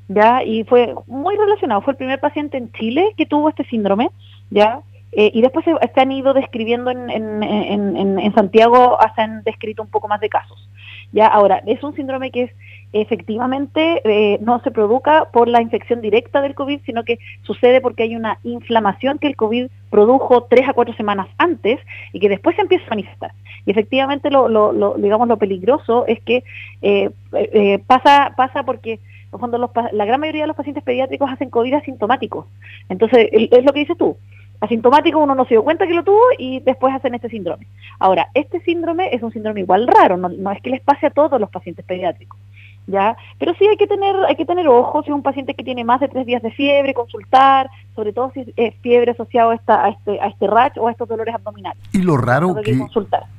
¿Ya? 0.08 0.44
Y 0.44 0.64
fue 0.64 0.94
muy 1.08 1.36
relacionado, 1.36 1.82
fue 1.82 1.94
el 1.94 1.98
primer 1.98 2.20
paciente 2.20 2.58
en 2.58 2.72
Chile 2.74 3.14
que 3.18 3.26
tuvo 3.26 3.50
este 3.50 3.66
síndrome, 3.66 4.10
¿ya? 4.50 4.82
Eh, 5.14 5.32
y 5.34 5.42
después 5.42 5.66
se, 5.66 6.02
han 6.02 6.12
ido 6.12 6.34
describiendo 6.34 6.92
en, 6.92 7.10
en, 7.10 7.44
en, 7.44 8.20
en, 8.20 8.34
Santiago, 8.34 8.98
se 9.16 9.22
han 9.22 9.44
descrito 9.44 9.82
un 9.82 9.90
poco 9.90 10.08
más 10.08 10.20
de 10.20 10.30
casos. 10.30 10.70
Ya, 11.14 11.28
ahora, 11.28 11.64
es 11.66 11.82
un 11.84 11.96
síndrome 11.96 12.32
que 12.32 12.44
es 12.44 12.52
efectivamente 12.94 14.02
eh, 14.04 14.40
no 14.42 14.62
se 14.62 14.72
produzca 14.72 15.30
por 15.32 15.48
la 15.48 15.62
infección 15.62 16.02
directa 16.02 16.42
del 16.42 16.56
COVID, 16.56 16.82
sino 16.86 17.04
que 17.04 17.20
sucede 17.44 17.82
porque 17.82 18.04
hay 18.04 18.16
una 18.16 18.40
inflamación 18.44 19.18
que 19.20 19.28
el 19.28 19.36
COVID 19.36 19.68
produjo 19.90 20.44
tres 20.50 20.68
a 20.70 20.74
cuatro 20.74 20.94
semanas 20.96 21.28
antes 21.38 21.80
y 22.14 22.20
que 22.20 22.30
después 22.30 22.56
se 22.56 22.62
empieza 22.62 22.86
a 22.86 22.92
manifestar. 22.92 23.32
Y 23.66 23.72
efectivamente, 23.72 24.30
lo, 24.30 24.48
lo, 24.48 24.96
digamos, 24.98 25.28
lo 25.28 25.38
peligroso 25.38 26.06
es 26.08 26.22
que 26.22 26.44
eh, 26.82 27.10
eh, 27.34 27.80
pasa, 27.86 28.34
pasa 28.38 28.64
porque 28.64 29.00
cuando 29.40 29.58
los, 29.58 29.72
la 29.92 30.06
gran 30.06 30.20
mayoría 30.20 30.44
de 30.44 30.48
los 30.48 30.56
pacientes 30.56 30.84
pediátricos 30.84 31.30
hacen 31.32 31.50
COVID 31.50 31.74
asintomáticos. 31.76 32.46
Entonces, 32.90 33.30
es 33.32 33.64
lo 33.64 33.74
que 33.74 33.80
dices 33.80 33.98
tú. 33.98 34.18
Asintomático 34.60 35.20
uno 35.20 35.36
no 35.36 35.44
se 35.46 35.54
dio 35.54 35.64
cuenta 35.64 35.86
que 35.86 35.94
lo 35.94 36.04
tuvo 36.04 36.24
y 36.38 36.62
después 36.62 36.94
hacen 36.94 37.14
este 37.14 37.30
síndrome. 37.30 37.68
Ahora, 38.00 38.30
este 38.34 38.60
síndrome 38.62 39.14
es 39.14 39.22
un 39.22 39.32
síndrome 39.32 39.62
igual 39.62 39.88
raro, 39.88 40.18
no, 40.18 40.30
no 40.30 40.52
es 40.52 40.62
que 40.62 40.72
les 40.72 40.82
pase 40.82 41.06
a 41.06 41.12
todos 41.12 41.40
los 41.40 41.50
pacientes 41.50 41.86
pediátricos. 41.86 42.40
¿Ya? 42.88 43.16
Pero 43.38 43.54
sí 43.56 43.68
hay 43.68 43.78
que 43.78 43.86
tener, 43.86 44.16
hay 44.28 44.36
que 44.36 44.46
tener 44.46 44.68
ojo 44.68 45.04
si 45.04 45.10
es 45.10 45.16
un 45.16 45.22
paciente 45.22 45.54
que 45.54 45.64
tiene 45.64 45.84
más 45.84 46.00
de 46.00 46.08
tres 46.08 46.26
días 46.26 46.42
de 46.42 46.52
fiebre, 46.52 46.94
consultar, 46.94 47.70
sobre 47.96 48.14
todo 48.14 48.32
si 48.34 48.52
es 48.56 48.76
fiebre 48.82 49.12
asociado 49.12 49.52
a, 49.52 49.56
esta, 49.56 49.86
a 49.86 49.90
este, 49.90 50.20
a 50.22 50.28
este 50.28 50.48
rash 50.48 50.74
o 50.78 50.88
a 50.88 50.92
estos 50.92 51.08
dolores 51.08 51.36
abdominales. 51.36 51.82
Y 51.94 52.02
lo 52.02 52.18
raro 52.18 52.56
que, 52.64 52.80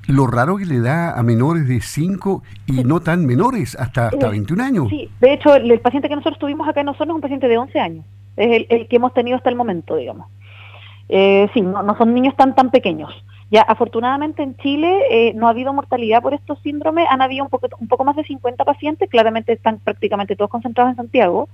lo 0.07 0.27
raro 0.27 0.57
que 0.57 0.67
le 0.67 0.81
da 0.81 1.19
a 1.19 1.23
menores 1.23 1.67
de 1.67 1.81
5 1.81 2.43
y 2.67 2.85
no 2.85 3.01
tan 3.01 3.27
menores, 3.27 3.77
hasta, 3.77 4.09
hasta 4.09 4.29
21 4.29 4.63
años. 4.63 4.89
Sí, 4.91 5.11
de 5.21 5.33
hecho 5.33 5.55
el, 5.55 5.81
paciente 5.81 6.09
que 6.09 6.17
nosotros 6.17 6.39
tuvimos 6.39 6.69
acá 6.69 6.81
en 6.81 6.87
nosotros 6.87 7.09
es 7.09 7.15
un 7.15 7.21
paciente 7.21 7.49
de 7.49 7.57
11 7.59 7.81
años, 7.81 8.05
es 8.37 8.67
el, 8.69 8.89
que 8.89 8.97
hemos 8.97 9.15
tenido 9.15 9.37
hasta 9.37 9.51
el 9.51 9.57
momento, 9.57 9.97
digamos. 9.97 10.27
Eh, 11.09 11.49
sí, 11.55 11.61
no, 11.61 11.83
no 11.83 11.97
son 11.97 12.15
niños 12.15 12.37
tan 12.37 12.55
tan 12.55 12.71
pequeños. 12.71 13.13
Ya, 13.51 13.63
afortunadamente 13.63 14.43
en 14.43 14.57
Chile 14.59 15.05
eh, 15.11 15.33
no 15.35 15.47
ha 15.47 15.51
habido 15.51 15.73
mortalidad 15.73 16.21
por 16.21 16.35
estos 16.35 16.59
síndromes, 16.61 17.07
han 17.09 17.23
habido 17.23 17.45
un 17.45 17.51
poco, 17.51 17.69
un 17.81 17.89
poco 17.89 18.05
más 18.05 18.15
de 18.15 18.25
50 18.25 18.63
pacientes, 18.63 19.09
claramente 19.09 19.55
están 19.55 19.79
prácticamente 19.79 20.37
todos 20.37 20.51
concentrados 20.51 20.91
en 20.91 20.97
Santiago. 20.97 21.49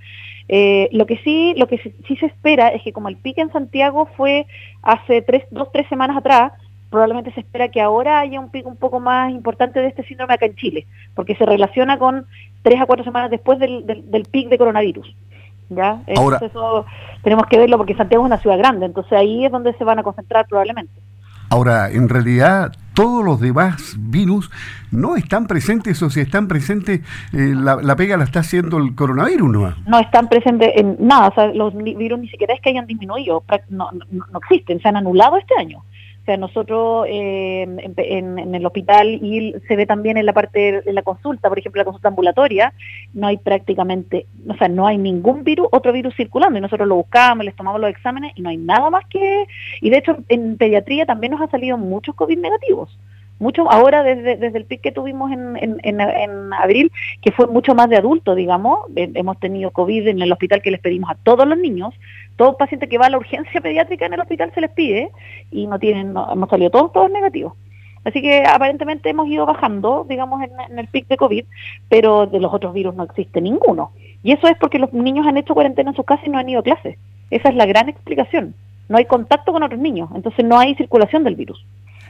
Eh, 0.48 0.88
lo 0.90 1.06
que 1.06 1.18
sí, 1.18 1.54
lo 1.56 1.68
que 1.68 1.78
sí, 1.78 2.16
se 2.16 2.26
espera 2.26 2.68
es 2.68 2.82
que 2.82 2.92
como 2.92 3.08
el 3.08 3.16
pique 3.16 3.42
en 3.42 3.52
Santiago 3.52 4.08
fue 4.16 4.46
hace 4.82 5.22
tres, 5.22 5.44
dos, 5.52 5.70
tres 5.72 5.88
semanas 5.88 6.16
atrás, 6.16 6.52
probablemente 6.90 7.32
se 7.32 7.40
espera 7.40 7.68
que 7.68 7.80
ahora 7.80 8.20
haya 8.20 8.40
un 8.40 8.50
pico 8.50 8.68
un 8.68 8.76
poco 8.76 8.98
más 8.98 9.30
importante 9.30 9.80
de 9.80 9.88
este 9.88 10.04
síndrome 10.04 10.34
acá 10.34 10.46
en 10.46 10.56
Chile, 10.56 10.86
porque 11.14 11.36
se 11.36 11.46
relaciona 11.46 11.96
con 11.98 12.26
tres 12.62 12.80
a 12.80 12.86
cuatro 12.86 13.04
semanas 13.04 13.30
después 13.30 13.60
del, 13.60 13.86
del, 13.86 14.24
pic 14.24 14.48
de 14.48 14.58
coronavirus. 14.58 15.14
¿Ya? 15.70 16.00
Entonces 16.06 16.50
eso 16.50 16.86
tenemos 17.22 17.46
que 17.46 17.58
verlo 17.58 17.76
porque 17.78 17.94
Santiago 17.94 18.24
es 18.24 18.28
una 18.28 18.40
ciudad 18.40 18.58
grande, 18.58 18.86
entonces 18.86 19.12
ahí 19.12 19.44
es 19.44 19.52
donde 19.52 19.72
se 19.74 19.84
van 19.84 19.98
a 19.98 20.02
concentrar 20.02 20.46
probablemente. 20.46 20.92
Ahora, 21.50 21.90
en 21.90 22.08
realidad, 22.08 22.72
todos 22.94 23.24
los 23.24 23.40
demás 23.40 23.96
virus 23.98 24.50
no 24.90 25.16
están 25.16 25.46
presentes 25.46 26.02
o 26.02 26.10
si 26.10 26.20
están 26.20 26.48
presentes, 26.48 27.00
eh, 27.32 27.54
la, 27.54 27.96
pega 27.96 28.16
la 28.16 28.24
está 28.24 28.40
haciendo 28.40 28.78
el 28.78 28.94
coronavirus, 28.94 29.52
¿no? 29.52 29.74
No 29.86 29.98
están 29.98 30.28
presentes 30.28 30.70
en 30.74 30.96
nada, 31.00 31.28
o 31.28 31.34
sea, 31.34 31.46
los 31.48 31.74
virus 31.76 32.18
ni 32.18 32.28
siquiera 32.28 32.54
es 32.54 32.60
que 32.60 32.70
hayan 32.70 32.86
disminuido, 32.86 33.44
no, 33.68 33.90
no, 33.92 34.24
no 34.32 34.38
existen, 34.38 34.80
se 34.80 34.88
han 34.88 34.96
anulado 34.96 35.36
este 35.36 35.54
año. 35.58 35.82
O 36.24 36.26
sea, 36.26 36.38
nosotros 36.38 37.04
eh, 37.06 37.66
en, 37.98 38.54
el 38.54 38.64
hospital 38.64 39.08
y 39.08 39.54
se 39.68 39.76
ve 39.76 39.84
también 39.84 40.16
en 40.16 40.24
la 40.24 40.32
parte 40.32 40.80
de 40.80 40.92
la 40.94 41.02
consulta, 41.02 41.50
por 41.50 41.58
ejemplo, 41.58 41.80
la 41.80 41.84
consulta 41.84 42.08
ambulatoria, 42.08 42.72
no 43.12 43.26
hay 43.26 43.36
prácticamente, 43.36 44.24
o 44.48 44.54
sea, 44.54 44.68
no 44.68 44.86
hay 44.86 44.96
ningún 44.96 45.44
virus, 45.44 45.68
otro 45.70 45.92
virus 45.92 46.16
circulando 46.16 46.58
y 46.58 46.62
nosotros 46.62 46.88
lo 46.88 46.94
buscamos, 46.94 47.44
les 47.44 47.54
tomamos 47.54 47.78
los 47.78 47.90
exámenes 47.90 48.32
y 48.36 48.40
no 48.40 48.48
hay 48.48 48.56
nada 48.56 48.88
más 48.88 49.04
que... 49.10 49.44
Y 49.82 49.90
de 49.90 49.98
hecho, 49.98 50.16
en 50.30 50.56
pediatría 50.56 51.04
también 51.04 51.32
nos 51.32 51.42
han 51.42 51.50
salido 51.50 51.76
muchos 51.76 52.14
COVID 52.14 52.38
negativos 52.38 52.98
mucho 53.38 53.70
ahora 53.70 54.02
desde, 54.02 54.36
desde 54.36 54.58
el 54.58 54.64
pic 54.64 54.80
que 54.80 54.92
tuvimos 54.92 55.30
en, 55.32 55.56
en, 55.56 56.00
en, 56.00 56.52
abril, 56.52 56.90
que 57.20 57.32
fue 57.32 57.46
mucho 57.46 57.74
más 57.74 57.88
de 57.90 57.96
adultos, 57.96 58.36
digamos, 58.36 58.80
hemos 58.94 59.38
tenido 59.40 59.70
COVID 59.70 60.08
en 60.08 60.22
el 60.22 60.32
hospital 60.32 60.62
que 60.62 60.70
les 60.70 60.80
pedimos 60.80 61.10
a 61.10 61.14
todos 61.16 61.46
los 61.46 61.58
niños, 61.58 61.94
Todo 62.36 62.56
paciente 62.56 62.88
que 62.88 62.98
va 62.98 63.06
a 63.06 63.10
la 63.10 63.18
urgencia 63.18 63.60
pediátrica 63.60 64.06
en 64.06 64.14
el 64.14 64.20
hospital 64.20 64.52
se 64.54 64.60
les 64.60 64.70
pide 64.70 65.10
y 65.50 65.66
no 65.66 65.78
tienen, 65.78 66.12
no, 66.12 66.32
hemos 66.32 66.48
salido 66.48 66.70
todos, 66.70 66.92
todos 66.92 67.10
negativos. 67.10 67.54
Así 68.04 68.20
que 68.20 68.44
aparentemente 68.46 69.08
hemos 69.08 69.28
ido 69.28 69.46
bajando, 69.46 70.04
digamos, 70.08 70.42
en, 70.42 70.78
el 70.78 70.88
pic 70.88 71.08
de 71.08 71.16
COVID, 71.16 71.44
pero 71.88 72.26
de 72.26 72.38
los 72.38 72.52
otros 72.52 72.74
virus 72.74 72.94
no 72.94 73.04
existe 73.04 73.40
ninguno. 73.40 73.92
Y 74.22 74.32
eso 74.32 74.46
es 74.46 74.56
porque 74.58 74.78
los 74.78 74.92
niños 74.92 75.26
han 75.26 75.38
hecho 75.38 75.54
cuarentena 75.54 75.90
en 75.90 75.96
sus 75.96 76.04
casas 76.04 76.26
y 76.26 76.30
no 76.30 76.38
han 76.38 76.48
ido 76.48 76.60
a 76.60 76.64
clases. 76.64 76.98
Esa 77.30 77.48
es 77.48 77.54
la 77.54 77.66
gran 77.66 77.88
explicación. 77.88 78.54
No 78.88 78.98
hay 78.98 79.06
contacto 79.06 79.52
con 79.52 79.62
otros 79.62 79.80
niños, 79.80 80.10
entonces 80.14 80.44
no 80.44 80.58
hay 80.58 80.74
circulación 80.74 81.24
del 81.24 81.36
virus. 81.36 81.64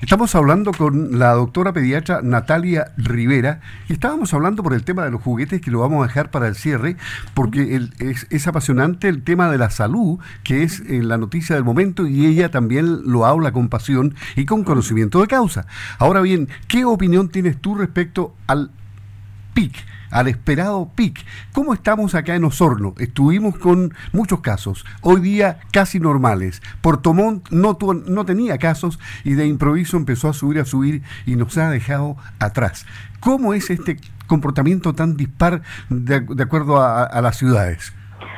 Estamos 0.04 0.34
hablando 0.34 0.72
con 0.72 1.18
la 1.18 1.32
doctora 1.32 1.72
pediatra 1.72 2.20
Natalia 2.22 2.92
Rivera 2.98 3.60
y 3.88 3.94
estábamos 3.94 4.34
hablando 4.34 4.62
por 4.62 4.74
el 4.74 4.84
tema 4.84 5.02
de 5.02 5.10
los 5.10 5.22
juguetes 5.22 5.62
que 5.62 5.70
lo 5.70 5.80
vamos 5.80 6.04
a 6.04 6.08
dejar 6.08 6.30
para 6.30 6.46
el 6.46 6.56
cierre 6.56 6.98
porque 7.32 7.88
es, 8.28 8.46
apasionante 8.46 9.08
el 9.08 9.22
tema 9.22 9.50
de 9.50 9.56
la 9.56 9.70
salud 9.70 10.18
que 10.42 10.62
es 10.62 10.80
eh, 10.80 11.02
la 11.02 11.16
noticia 11.16 11.54
del 11.54 11.64
momento 11.64 12.06
y 12.06 12.26
ella 12.26 12.50
también 12.50 13.10
lo 13.10 13.24
habla 13.24 13.52
con 13.52 13.70
pasión 13.70 14.14
y 14.36 14.44
con 14.44 14.62
conocimiento 14.62 15.22
de 15.22 15.26
causa. 15.26 15.66
Ahora 15.98 16.20
bien, 16.20 16.50
¿qué 16.68 16.84
opinión 16.84 17.30
tienes 17.30 17.56
tú 17.56 17.74
respecto 17.74 18.34
al 18.46 18.72
PIC? 19.54 19.72
Al 20.14 20.28
esperado 20.28 20.88
PIC. 20.94 21.26
¿Cómo 21.52 21.74
estamos 21.74 22.14
acá 22.14 22.36
en 22.36 22.44
Osorno? 22.44 22.94
Estuvimos 22.98 23.58
con 23.58 23.92
muchos 24.12 24.40
casos, 24.40 24.86
hoy 25.02 25.20
día 25.20 25.58
casi 25.72 25.98
normales. 25.98 26.62
Puerto 26.80 27.12
Montt 27.12 27.50
no, 27.50 27.76
no 28.06 28.24
tenía 28.24 28.56
casos 28.58 29.00
y 29.24 29.34
de 29.34 29.46
improviso 29.46 29.96
empezó 29.96 30.28
a 30.28 30.32
subir, 30.32 30.60
a 30.60 30.64
subir 30.64 31.02
y 31.26 31.34
nos 31.34 31.58
ha 31.58 31.68
dejado 31.68 32.16
atrás. 32.38 32.86
¿Cómo 33.18 33.54
es 33.54 33.70
este 33.70 33.98
comportamiento 34.28 34.94
tan 34.94 35.16
dispar 35.16 35.62
de, 35.88 36.42
acuerdo 36.42 36.80
a, 36.80 37.20
las 37.20 37.36
ciudades? 37.36 37.92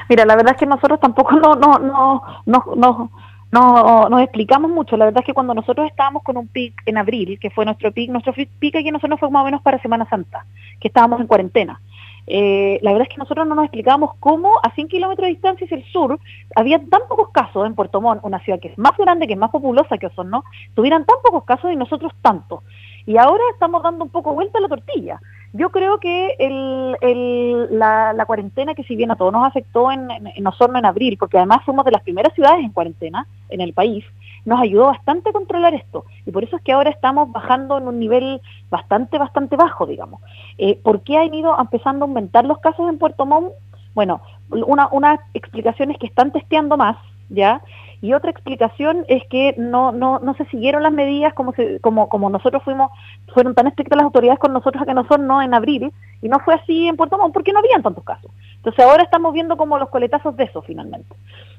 Mira, 0.09 0.25
la 0.25 0.35
verdad 0.35 0.55
es 0.55 0.59
que 0.59 0.67
nosotros 0.67 0.99
tampoco 0.99 1.33
no, 1.33 1.57
no, 1.57 1.79
no, 1.79 2.23
no, 2.47 2.65
no 2.75 3.11
no 3.57 4.09
nos 4.09 4.21
explicamos 4.23 4.71
mucho. 4.71 4.97
La 4.97 5.07
verdad 5.07 5.23
es 5.23 5.27
que 5.27 5.35
cuando 5.35 5.55
nosotros 5.55 5.87
estábamos 5.87 6.23
con 6.23 6.37
un 6.37 6.49
pic 6.49 6.75
en 6.87 6.99
abril, 6.99 7.39
que 7.41 7.51
fue 7.51 7.65
nuestro 7.65 7.93
pic, 7.93 8.11
nuestro 8.11 8.33
pic 8.33 8.77
aquí 8.77 8.91
nosotros 8.91 9.19
fue 9.19 9.31
más 9.31 9.43
o 9.43 9.45
menos 9.47 9.63
para 9.63 9.81
Semana 9.81 10.09
Santa, 10.09 10.45
que 10.81 10.89
estábamos 10.89 11.21
en 11.21 11.27
cuarentena. 11.27 11.81
Eh, 12.27 12.81
la 12.83 12.93
verdad 12.93 13.07
es 13.09 13.15
que 13.15 13.21
nosotros 13.21 13.47
no 13.47 13.55
nos 13.55 13.67
explicábamos 13.67 14.17
cómo 14.19 14.59
a 14.63 14.75
100 14.75 14.89
kilómetros 14.89 15.27
de 15.27 15.35
distancia 15.35 15.65
hacia 15.65 15.77
el 15.77 15.85
sur 15.85 16.19
había 16.57 16.79
tan 16.79 17.03
pocos 17.09 17.31
casos 17.31 17.67
en 17.67 17.75
Puerto 17.75 18.01
Montt, 18.01 18.25
una 18.25 18.41
ciudad 18.41 18.59
que 18.59 18.69
es 18.69 18.79
más 18.79 18.97
grande, 18.97 19.27
que 19.27 19.35
es 19.35 19.39
más 19.39 19.51
populosa 19.51 19.97
que 19.97 20.07
Osorno, 20.07 20.45
tuvieran 20.75 21.05
tan 21.05 21.17
pocos 21.23 21.45
casos 21.45 21.73
y 21.73 21.77
nosotros 21.77 22.13
tantos. 22.23 22.65
Y 23.07 23.17
ahora 23.17 23.43
estamos 23.53 23.83
dando 23.83 24.05
un 24.05 24.11
poco 24.11 24.35
vuelta 24.35 24.59
a 24.59 24.63
la 24.63 24.69
tortilla. 24.69 25.21
Yo 25.57 25.71
creo 25.71 25.99
que 25.99 26.35
el, 26.39 27.79
la, 27.79 28.25
cuarentena, 28.27 28.75
que 28.75 28.83
si 28.85 28.95
bien 28.95 29.11
a 29.11 29.17
todos 29.17 29.33
nos 29.33 29.47
afectó 29.47 29.91
en, 29.91 30.09
en, 30.11 30.47
Osorno 30.47 30.79
en 30.79 30.85
abril, 30.85 31.17
porque 31.19 31.39
además 31.39 31.65
fuimos 31.65 31.85
de 31.85 31.93
las 31.93 32.03
primeras 32.03 32.35
ciudades 32.35 32.63
en 32.63 32.73
cuarentena 32.73 33.27
en 33.49 33.63
el 33.63 33.73
país, 33.73 34.05
nos 34.45 34.61
ayudó 34.61 34.87
bastante 34.87 35.31
a 35.31 35.33
controlar 35.33 35.73
esto. 35.73 36.05
Y 36.27 36.31
por 36.31 36.45
eso 36.45 36.57
es 36.57 36.63
que 36.63 36.73
ahora 36.73 36.91
estamos 36.91 37.33
bajando 37.33 37.79
en 37.79 37.89
un 37.89 37.99
nivel 37.99 38.41
bastante, 38.71 39.19
bastante 39.19 39.57
bajo, 39.57 39.87
digamos. 39.87 40.21
Eh, 40.59 40.79
¿Por 40.83 41.01
qué 41.03 41.17
han 41.17 41.33
ido 41.33 41.59
empezando 41.59 42.05
a 42.05 42.09
aumentar 42.09 42.45
los 42.45 42.59
casos 42.59 42.89
en 42.91 42.99
Puerto 42.99 43.25
Montt? 43.25 43.53
Bueno, 43.95 44.21
una, 44.51 44.89
una 44.93 45.21
explicación 45.33 45.91
es 45.91 45.99
que 45.99 46.07
están 46.07 46.33
testeando 46.33 46.77
más, 46.77 46.99
¿ya? 47.31 47.63
Y 48.01 48.13
otra 48.13 48.31
explicación 48.31 49.05
es 49.09 49.23
que 49.29 49.55
no, 49.57 49.93
no, 49.93 50.19
no 50.19 50.35
se 50.35 50.45
siguieron 50.47 50.83
las 50.83 50.93
medidas 50.93 51.35
como, 51.35 51.55
como, 51.81 52.09
como 52.09 52.31
nosotros 52.31 52.63
fuimos, 52.63 52.91
fueron 53.33 53.55
tan 53.55 53.67
estrictas 53.67 53.97
las 53.97 54.05
autoridades 54.05 54.39
con 54.39 54.53
nosotros 54.53 54.85
que 54.87 54.95
nosotros 54.95 55.21
no 55.21 55.43
en 55.43 55.55
abril, 55.55 55.93
y 56.23 56.29
no 56.29 56.39
fue 56.41 56.55
así 56.55 56.89
en 56.89 56.97
Puerto 56.97 57.19
Montt 57.19 57.33
porque 57.33 57.53
no 57.53 57.61
habían 57.61 57.83
tantos 57.83 58.05
casos. 58.05 58.31
Entonces 58.57 58.85
ahora 58.85 59.03
estamos 59.03 59.33
viendo 59.33 59.57
como 59.57 59.79
los 59.79 59.89
coletazos 59.89 60.37
de 60.37 60.45
eso 60.45 60.63
finalmente. 60.63 61.15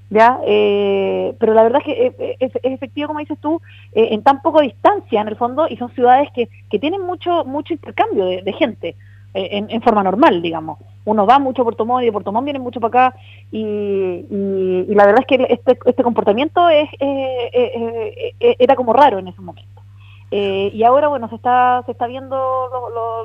¿ya? 0.10 0.40
Eh, 0.46 1.36
pero 1.40 1.54
la 1.54 1.64
verdad 1.64 1.82
es 1.86 1.86
que 1.86 2.14
eh, 2.18 2.38
es, 2.40 2.52
efectivo, 2.64 3.08
como 3.08 3.20
dices 3.20 3.38
tú, 3.40 3.62
eh, 3.94 4.10
en 4.12 4.24
tan 4.24 4.42
poca 4.42 4.62
distancia 4.62 5.22
en 5.22 5.28
el 5.28 5.36
fondo, 5.36 5.68
y 5.70 5.78
son 5.78 5.94
ciudades 5.94 6.30
que, 6.34 6.50
que 6.70 6.80
tienen 6.80 7.02
mucho, 7.02 7.46
mucho 7.46 7.74
intercambio 7.74 8.26
de 8.26 8.54
gente. 8.54 8.96
Eh, 9.38 9.66
en, 9.70 9.82
forma 9.84 10.02
normal, 10.02 10.42
digamos. 10.42 10.80
Uno 11.08 11.26
va 11.26 11.40
mucho 11.40 11.62
a 11.62 11.66
Puerto 11.66 11.86
Montt 11.86 12.04
y 12.04 12.08
de 12.08 12.12
Puerto 12.12 12.34
Montt 12.34 12.44
viene 12.44 12.60
mucho 12.60 12.82
para 12.82 13.08
acá 13.08 13.18
y, 13.50 14.26
la 14.90 15.06
verdad 15.06 15.22
es 15.22 15.26
que 15.26 15.48
este, 15.50 15.80
este 15.86 16.04
comportamiento 16.04 16.68
es, 16.68 16.90
eh, 17.00 18.36
eh, 18.42 18.56
era 18.60 18.76
como 18.76 18.92
raro 18.92 19.18
en 19.18 19.30
ese 19.30 19.42
momento. 19.42 19.82
y 20.30 20.84
ahora, 20.84 21.08
bueno, 21.08 21.30
se 21.30 21.36
está, 21.36 21.82
se 21.86 21.94
está 21.94 22.08
viendo 22.08 22.36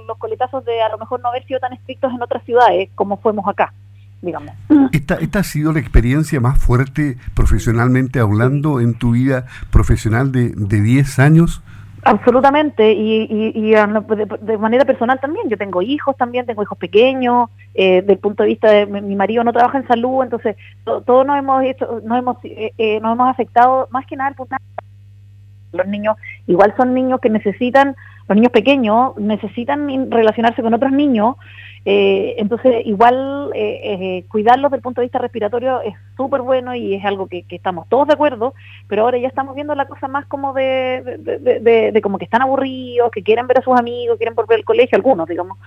los 0.06 0.16
coletazos 0.18 0.64
de 0.64 0.80
a 0.80 0.90
lo 0.90 0.98
mejor 0.98 1.20
no 1.20 1.30
haber 1.30 1.44
sido 1.44 1.58
tan 1.58 1.72
estrictos 1.72 2.12
en 2.12 2.22
otras 2.22 2.44
ciudades 2.44 2.88
como 2.94 3.16
fuimos 3.16 3.48
acá. 3.48 3.72
Digamos. 4.20 4.54
¿Esta, 4.92 5.16
¿Esta 5.16 5.40
ha 5.40 5.42
sido 5.42 5.72
la 5.72 5.80
experiencia 5.80 6.38
más 6.38 6.56
fuerte 6.60 7.16
profesionalmente 7.34 8.20
hablando 8.20 8.78
en 8.78 8.94
tu 8.94 9.10
vida 9.10 9.46
profesional 9.72 10.30
de, 10.30 10.50
de 10.50 10.80
10 10.80 11.18
años? 11.18 11.62
Absolutamente, 12.04 12.92
y, 12.92 13.28
y, 13.54 13.70
de, 13.70 14.58
manera 14.58 14.84
personal 14.84 15.20
también. 15.20 15.48
Yo 15.48 15.56
tengo 15.56 15.82
hijos 15.82 16.16
también, 16.16 16.46
tengo 16.46 16.62
hijos 16.62 16.76
pequeños. 16.76 17.48
Eh, 17.74 18.02
del 18.02 18.18
punto 18.18 18.42
de 18.42 18.48
vista 18.48 18.70
de 18.70 18.86
mi, 18.86 19.14
marido 19.14 19.44
no 19.44 19.52
trabaja 19.52 19.78
en 19.78 19.86
salud, 19.86 20.22
entonces 20.22 20.56
todos 20.84 21.24
nos 21.24 21.38
hemos 21.38 21.62
hecho, 21.62 22.00
nos 22.04 22.18
hemos, 22.18 22.36
eh, 22.44 22.72
eh, 22.76 23.00
nos 23.00 23.12
hemos 23.12 23.28
afectado 23.28 23.88
más 23.90 24.04
que 24.06 24.16
nada 24.16 24.34
los 25.72 25.86
niños 25.86 26.16
igual 26.46 26.74
son 26.76 26.92
niños 26.92 27.18
que 27.20 27.30
necesitan, 27.30 27.96
los 28.28 28.36
niños 28.36 28.52
pequeños 28.52 29.16
necesitan 29.18 30.10
relacionarse 30.10 30.62
con 30.62 30.74
otros 30.74 30.92
niños 30.92 31.36
eh, 31.84 32.36
entonces, 32.38 32.86
igual 32.86 33.50
eh, 33.54 33.80
eh, 33.82 34.24
cuidarlos 34.28 34.70
desde 34.70 34.76
el 34.76 34.82
punto 34.82 35.00
de 35.00 35.06
vista 35.06 35.18
respiratorio 35.18 35.80
es 35.80 35.94
súper 36.16 36.42
bueno 36.42 36.74
y 36.76 36.94
es 36.94 37.04
algo 37.04 37.26
que, 37.26 37.44
estamos 37.50 37.88
todos 37.88 38.06
de 38.06 38.14
acuerdo, 38.14 38.54
pero 38.86 39.02
ahora 39.02 39.18
ya 39.18 39.26
estamos 39.26 39.56
viendo 39.56 39.74
la 39.74 39.86
cosa 39.86 40.06
más 40.06 40.26
como 40.26 40.52
de, 40.52 41.18
de, 41.92 42.00
como 42.00 42.18
que 42.18 42.24
están 42.24 42.42
aburridos, 42.42 43.10
que 43.10 43.22
quieren 43.22 43.48
ver 43.48 43.58
a 43.58 43.62
sus 43.62 43.76
amigos, 43.76 44.16
quieren 44.16 44.34
volver 44.34 44.58
al 44.58 44.64
colegio, 44.64 44.96
algunos, 44.96 45.28
digamos, 45.28 45.58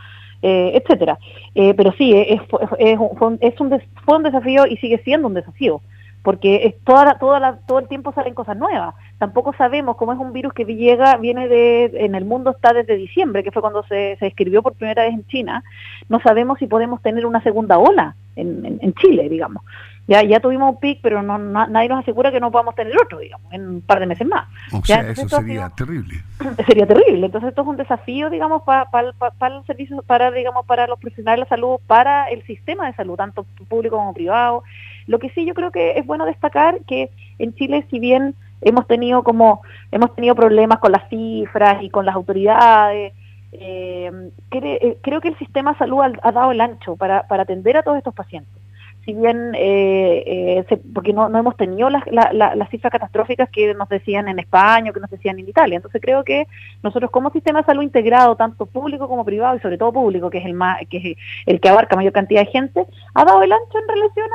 eh, 0.42 0.72
etcétera. 0.76 1.18
pero 1.54 1.92
sí, 1.98 2.14
es, 2.14 2.40
es, 2.80 3.00
es 3.42 3.60
un, 3.60 3.82
fue 4.06 4.16
un 4.16 4.24
desafío 4.24 4.66
y 4.68 4.78
sigue 4.78 5.00
siendo 5.00 5.28
un 5.28 5.34
desafío 5.34 5.82
porque 6.26 6.66
es 6.66 6.84
toda, 6.84 7.20
toda 7.20 7.60
todo 7.68 7.78
el 7.78 7.88
tiempo 7.88 8.12
salen 8.12 8.34
cosas 8.34 8.58
nuevas. 8.58 8.96
Tampoco 9.20 9.54
sabemos 9.54 9.96
cómo 9.96 10.12
es 10.12 10.18
un 10.18 10.34
virus 10.34 10.54
que 10.54 10.66
llega, 10.66 11.16
viene 11.18 11.48
de, 11.48 11.92
en 11.94 12.16
el 12.16 12.26
mundo 12.26 12.50
está 12.50 12.74
desde 12.74 12.98
diciembre, 12.98 13.44
que 13.44 13.52
fue 13.52 13.62
cuando 13.62 13.84
se, 13.84 14.18
se 14.18 14.26
escribió 14.26 14.64
por 14.64 14.74
primera 14.74 15.04
vez 15.04 15.14
en 15.14 15.28
China. 15.28 15.64
No 16.10 16.20
sabemos 16.22 16.58
si 16.58 16.66
podemos 16.66 17.00
tener 17.04 17.28
una 17.28 17.44
segunda 17.44 17.78
ola 17.78 18.16
en, 18.36 18.80
en, 18.82 18.94
Chile, 18.96 19.30
digamos. 19.30 19.64
Ya, 20.08 20.24
ya 20.24 20.40
tuvimos 20.40 20.74
un 20.74 20.80
pic, 20.80 20.98
pero 21.04 21.22
no, 21.22 21.38
nadie 21.38 21.90
nos 21.90 22.00
asegura 22.00 22.32
que 22.32 22.40
no 22.40 22.50
podamos 22.52 22.74
tener 22.74 22.98
otro, 23.00 23.20
digamos, 23.20 23.54
en 23.54 23.68
un 23.68 23.82
par 23.82 24.00
de 24.00 24.08
meses 24.08 24.28
más. 24.28 24.48
O 24.74 24.84
sea, 24.84 25.08
eso 25.08 25.30
sería 25.30 25.70
terrible. 25.78 26.24
Sería 26.66 26.88
terrible. 26.88 27.28
Entonces 27.28 27.50
esto 27.50 27.62
es 27.62 27.68
un 27.68 27.78
desafío, 27.78 28.32
digamos, 28.32 28.64
para 28.64 28.90
para 28.90 29.56
el 29.56 29.64
servicio, 29.68 30.02
para, 30.02 30.32
digamos, 30.32 30.66
para 30.66 30.88
los 30.88 31.00
profesionales 31.00 31.42
de 31.42 31.46
la 31.46 31.50
salud, 31.50 31.78
para 31.86 32.30
el 32.30 32.44
sistema 32.48 32.88
de 32.88 32.94
salud, 32.94 33.16
tanto 33.16 33.46
público 33.70 33.98
como 33.98 34.14
privado 34.16 34.64
lo 35.08 35.20
que 35.20 35.30
sí 35.30 35.46
yo 35.46 35.54
creo 35.54 35.72
que 35.72 35.98
es 35.98 36.06
bueno 36.06 36.26
destacar 36.26 36.80
que 36.88 37.10
en 37.40 37.54
Chile, 37.56 37.86
si 37.90 38.00
bien 38.00 38.36
hemos 38.62 38.88
tenido 38.88 39.24
como 39.24 39.62
hemos 39.92 40.14
tenido 40.16 40.36
problemas 40.36 40.80
con 40.80 40.92
las 40.92 41.08
cifras 41.10 41.84
y 41.84 41.90
con 41.90 42.06
las 42.06 42.16
autoridades, 42.16 43.14
eh, 43.52 44.32
eh, 44.52 44.98
creo 45.02 45.22
que 45.22 45.30
el 45.30 45.38
sistema 45.38 45.74
de 45.74 45.78
salud 45.78 46.02
ha, 46.22 46.32
dado 46.32 46.52
el 46.52 46.62
ancho 46.62 46.96
para, 46.96 47.28
para 47.28 47.44
atender 47.44 47.78
a 47.78 47.84
todos 47.84 47.98
estos 47.98 48.14
pacientes 48.14 48.65
si 49.06 49.14
bien, 49.14 49.54
eh, 49.56 50.64
eh 50.68 50.80
porque 50.94 51.14
no, 51.14 51.30
no 51.30 51.38
hemos 51.38 51.56
tenido 51.56 51.90
las, 51.90 52.04
las 52.12 52.70
cifras 52.70 52.92
catastróficas 52.92 53.50
que 53.50 53.74
nos 53.76 53.88
decían 53.88 54.28
en 54.28 54.40
España 54.40 54.90
o 54.90 54.94
que 54.94 55.00
nos 55.00 55.12
decían 55.12 55.38
en 55.38 55.48
Italia. 55.48 55.76
Entonces 55.76 56.02
creo 56.02 56.24
que 56.24 56.48
nosotros 56.82 57.12
como 57.12 57.30
sistema 57.30 57.60
de 57.60 57.66
salud 57.66 57.84
integrado, 57.84 58.36
tanto 58.36 58.66
público 58.66 59.08
como 59.08 59.24
privado 59.24 59.56
y 59.56 59.60
sobre 59.60 59.78
todo 59.78 59.94
público, 59.94 60.30
que 60.32 60.40
es 60.40 60.46
el 60.46 60.54
más, 60.54 60.80
que 60.90 60.98
es 60.98 61.18
el 61.46 61.62
que 61.62 61.70
abarca 61.70 61.96
mayor 61.96 62.14
cantidad 62.14 62.42
de 62.42 62.52
gente, 62.52 62.86
ha 63.14 63.26
dado 63.26 63.44
el 63.44 63.52
ancho 63.52 63.78
en 63.78 63.88
relación 63.88 64.28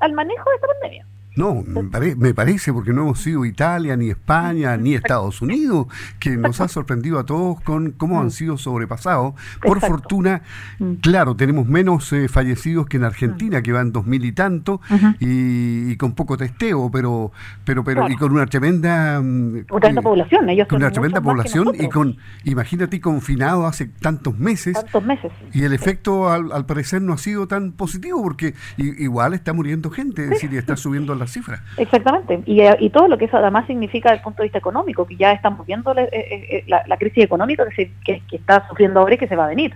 al 0.00 0.12
manejo 0.14 0.48
de 0.48 0.56
esta 0.56 0.66
pandemia. 0.66 1.06
No, 1.38 1.62
me, 1.62 2.34
parece, 2.34 2.72
porque 2.72 2.92
no 2.92 3.02
hemos 3.02 3.20
sido 3.20 3.44
Italia, 3.44 3.96
ni 3.96 4.10
España, 4.10 4.76
ni 4.76 4.94
Estados 4.94 5.40
Unidos, 5.42 5.86
que 6.18 6.36
nos 6.36 6.60
ha 6.60 6.66
sorprendido 6.66 7.20
a 7.20 7.26
todos 7.26 7.60
con 7.60 7.92
cómo 7.92 8.18
han 8.18 8.26
mm. 8.26 8.30
sido 8.30 8.58
sobrepasados. 8.58 9.34
Por 9.62 9.78
fortuna, 9.80 10.42
mm. 10.80 10.94
claro, 10.94 11.36
tenemos 11.36 11.68
menos 11.68 12.12
eh, 12.12 12.26
fallecidos 12.26 12.86
que 12.86 12.96
en 12.96 13.04
Argentina, 13.04 13.60
mm. 13.60 13.62
que 13.62 13.72
van 13.72 13.92
dos 13.92 14.04
mil 14.04 14.24
y 14.24 14.32
tanto, 14.32 14.80
y, 15.20 15.96
con 15.96 16.16
poco 16.16 16.36
testeo, 16.36 16.90
pero 16.90 17.30
pero 17.64 17.84
pero 17.84 18.08
y 18.08 18.16
con 18.16 18.32
una 18.32 18.46
tremenda, 18.46 19.20
eh, 19.20 19.64
población, 20.02 20.48
ellos 20.48 20.66
con 20.66 20.78
una 20.78 20.90
tremenda 20.90 21.20
población 21.20 21.68
y 21.78 21.88
con, 21.88 22.16
imagínate, 22.42 23.00
confinado 23.00 23.64
hace 23.66 23.86
tantos 23.86 24.36
meses. 24.36 24.74
Tantos 24.74 25.04
meses. 25.04 25.30
Y 25.52 25.62
el 25.62 25.72
efecto, 25.72 26.32
al, 26.32 26.66
parecer, 26.66 27.00
no 27.00 27.12
ha 27.12 27.18
sido 27.18 27.46
tan 27.46 27.70
positivo, 27.70 28.24
porque 28.24 28.54
igual 28.76 29.34
está 29.34 29.52
muriendo 29.52 29.88
gente, 29.90 30.24
es 30.24 30.30
decir, 30.30 30.52
y 30.52 30.56
está 30.56 30.76
subiendo 30.76 31.14
la 31.14 31.27
cifras. 31.30 31.60
Exactamente, 31.76 32.40
y, 32.46 32.60
eh, 32.60 32.76
y, 32.80 32.90
todo 32.90 33.08
lo 33.08 33.18
que 33.18 33.26
eso 33.26 33.36
además 33.36 33.66
significa 33.66 34.10
desde 34.10 34.18
el 34.18 34.24
punto 34.24 34.42
de 34.42 34.46
vista 34.46 34.58
económico, 34.58 35.06
que 35.06 35.16
ya 35.16 35.32
estamos 35.32 35.66
viendo 35.66 35.92
eh, 35.96 36.08
eh, 36.12 36.64
la, 36.66 36.96
crisis 36.96 37.24
económica 37.24 37.64
que, 37.74 37.90
que, 38.04 38.22
está 38.36 38.66
sufriendo 38.68 39.00
ahora 39.00 39.14
y 39.14 39.18
que 39.18 39.28
se 39.28 39.36
va 39.36 39.44
a 39.44 39.48
venir. 39.48 39.74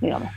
digamos. 0.00 0.30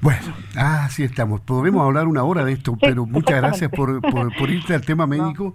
Bueno, 0.00 0.34
así 0.56 1.02
estamos. 1.04 1.40
Podremos 1.40 1.82
hablar 1.82 2.06
una 2.06 2.24
hora 2.24 2.44
de 2.44 2.52
esto, 2.52 2.76
pero 2.80 3.06
muchas 3.06 3.40
gracias 3.40 3.70
por, 3.70 4.00
por, 4.00 4.50
irte 4.50 4.74
al 4.74 4.82
tema 4.82 5.06
médico. 5.08 5.54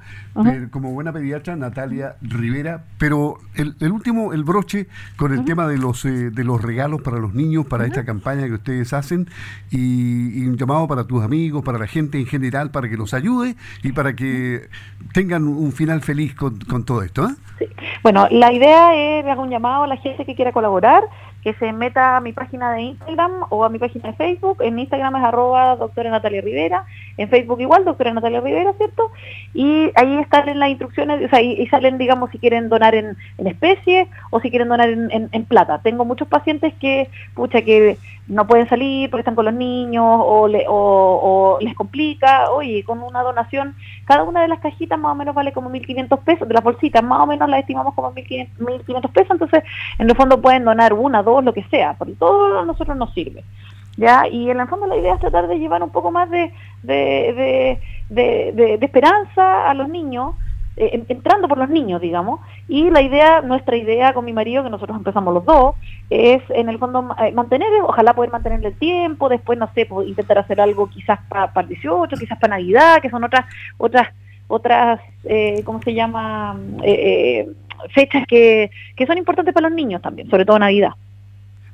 como 0.72 0.92
buena 0.92 1.12
pediatra, 1.12 1.56
Natalia 1.56 2.16
Rivera. 2.22 2.84
Pero 2.98 3.38
el, 3.56 3.92
último, 3.92 4.34
el 4.34 4.44
broche 4.44 4.88
con 5.16 5.34
el 5.34 5.46
tema 5.46 5.68
de 5.68 5.78
los, 5.78 6.06
eh, 6.06 6.30
de 6.32 6.44
los 6.44 6.62
regalos 6.62 7.02
para 7.02 7.18
los 7.18 7.34
niños, 7.34 7.66
para 7.66 7.86
esta 7.86 8.06
campaña 8.06 8.46
que 8.46 8.54
ustedes 8.54 8.94
hacen, 8.94 9.28
y, 9.72 10.48
un 10.48 10.58
llamado 10.58 10.88
para 10.88 11.06
tus 11.06 11.24
amigos, 11.24 11.64
para 11.64 11.78
la 11.78 11.88
gente 11.88 12.20
en 12.20 12.26
general, 12.26 12.72
para 12.72 12.90
que 12.90 12.96
los 12.96 13.14
ayude 13.14 13.56
y 13.84 13.92
para 13.92 14.16
que 14.16 14.70
tengan 15.14 15.48
un 15.48 15.72
final 15.72 16.02
feliz 16.02 16.36
con, 16.36 16.60
con 16.60 16.86
todo 16.86 17.02
esto. 17.02 17.28
¿eh? 17.28 17.68
Bueno, 18.04 18.28
la 18.32 18.54
idea 18.54 18.96
es 18.96 19.26
hacer 19.26 19.38
un 19.40 19.50
llamado 19.50 19.84
a 19.84 19.88
la 19.88 19.98
gente 19.98 20.26
que 20.26 20.36
quiera 20.36 20.52
colaborar 20.52 21.04
que 21.44 21.54
se 21.54 21.72
meta 21.72 22.18
a 22.18 22.20
mi 22.20 22.34
página 22.34 22.74
de 22.74 22.82
Instagram 22.82 23.46
o 23.50 23.64
a 23.64 23.70
mi 23.70 23.80
página 23.80 24.10
de 24.10 24.16
Facebook. 24.16 24.62
En 24.62 24.80
Instagram 24.80 25.16
es 25.16 25.24
arroba 25.24 25.76
doctora 25.76 26.10
Natalia 26.10 26.42
Rivera, 26.42 26.86
en 27.18 27.30
Facebook 27.30 27.62
igual, 27.62 27.86
doctora 27.86 28.14
Natalia 28.14 28.42
Rivera, 28.42 28.74
¿cierto? 28.74 29.12
Y 29.54 29.92
ahí 29.96 30.18
están 30.20 30.60
las 30.60 30.70
instrucciones, 30.70 31.26
o 31.26 31.30
sea, 31.30 31.42
y, 31.42 31.66
salen, 31.68 31.98
digamos, 31.98 32.32
si 32.32 32.40
quieren 32.40 32.70
donar 32.70 32.96
en, 32.96 33.18
especie 33.38 34.08
o 34.32 34.40
si 34.40 34.50
quieren 34.50 34.68
donar 34.68 34.90
en, 34.90 35.46
plata. 35.46 35.80
Tengo 35.82 36.04
muchos 36.04 36.28
pacientes 36.28 36.74
que, 36.76 37.10
pucha, 37.34 37.62
que 37.62 37.98
no 38.28 38.46
pueden 38.46 38.68
salir 38.68 39.10
porque 39.10 39.22
están 39.22 39.36
con 39.36 39.46
los 39.46 39.54
niños 39.54 40.04
o, 40.06 40.50
o, 40.68 41.58
les 41.62 41.74
complica. 41.76 42.52
Oye, 42.52 42.84
con 42.84 43.02
una 43.02 43.22
donación, 43.22 43.76
cada 44.06 44.24
una 44.24 44.42
de 44.42 44.48
las 44.48 44.60
cajitas 44.60 45.00
más 45.00 45.14
o 45.14 45.16
menos 45.16 45.34
vale 45.34 45.54
como 45.54 45.70
1.500 45.70 46.20
pesos, 46.20 46.48
de 46.48 46.54
las 46.54 46.64
bolsitas 46.64 47.04
más 47.04 47.22
o 47.22 47.28
menos 47.28 47.50
las 47.50 47.62
estimamos 47.62 47.94
como 47.94 48.14
1.500 48.14 49.12
pesos, 49.12 49.32
entonces 49.32 49.64
en 49.98 50.10
el 50.10 50.16
fondo 50.16 50.42
pueden 50.42 50.66
donar 50.66 50.94
una, 50.94 51.24
dos, 51.24 51.44
lo 51.44 51.54
que 51.54 51.64
sea, 51.64 51.96
porque 51.98 52.14
todo 52.14 52.60
a 52.60 52.66
nosotros 52.66 52.98
nos 52.98 53.14
sirve. 53.14 53.44
¿ya? 53.98 54.28
Y 54.28 54.50
en 54.50 54.60
el 54.60 54.68
fondo 54.68 54.88
la 54.88 54.96
idea 54.96 55.16
es 55.16 55.20
tratar 55.20 55.48
de 55.48 55.60
llevar 55.60 55.84
un 55.84 55.90
poco 55.90 56.12
más 56.12 56.30
de, 56.30 56.54
de, 56.84 57.80
de, 58.10 58.78
esperanza 58.82 59.70
a 59.70 59.74
los 59.74 59.90
niños, 59.90 60.36
eh, 60.78 61.04
entrando 61.10 61.48
por 61.48 61.58
los 61.58 61.70
niños, 61.70 62.00
digamos, 62.00 62.40
y 62.68 62.90
la 62.92 63.02
idea, 63.02 63.42
nuestra 63.42 63.76
idea 63.76 64.14
con 64.14 64.24
mi 64.26 64.32
marido, 64.32 64.64
que 64.64 64.70
nosotros 64.70 64.96
empezamos 64.96 65.34
los 65.34 65.44
dos, 65.44 65.76
es 66.10 66.42
en 66.50 66.70
el 66.70 66.78
fondo 66.78 67.16
eh, 67.24 67.32
mantener, 67.32 67.68
ojalá 67.82 68.14
poder 68.14 68.32
mantener 68.32 68.64
el 68.64 68.78
tiempo, 68.78 69.28
después, 69.28 69.58
no 69.58 69.70
sé, 69.74 69.88
pues, 69.88 70.08
intentar 70.08 70.38
hacer 70.38 70.62
algo 70.62 70.88
quizás 70.88 71.20
para 71.28 71.52
el 71.56 71.68
18, 71.68 72.16
quizás 72.16 72.38
para 72.40 72.58
Navidad, 72.58 73.02
que 73.02 73.10
son 73.10 73.24
otras, 73.24 73.46
otras, 73.78 74.10
otras, 74.48 75.02
eh, 75.24 75.64
¿cómo 75.66 75.82
se 75.82 75.94
llama? 75.94 76.58
Eh, 76.84 77.50
fechas 77.94 78.26
que, 78.28 78.70
que 78.96 79.06
son 79.08 79.18
importantes 79.18 79.54
para 79.54 79.70
los 79.70 79.76
niños 79.76 80.02
también, 80.02 80.30
sobre 80.30 80.46
todo 80.46 80.60
Navidad. 80.60 80.92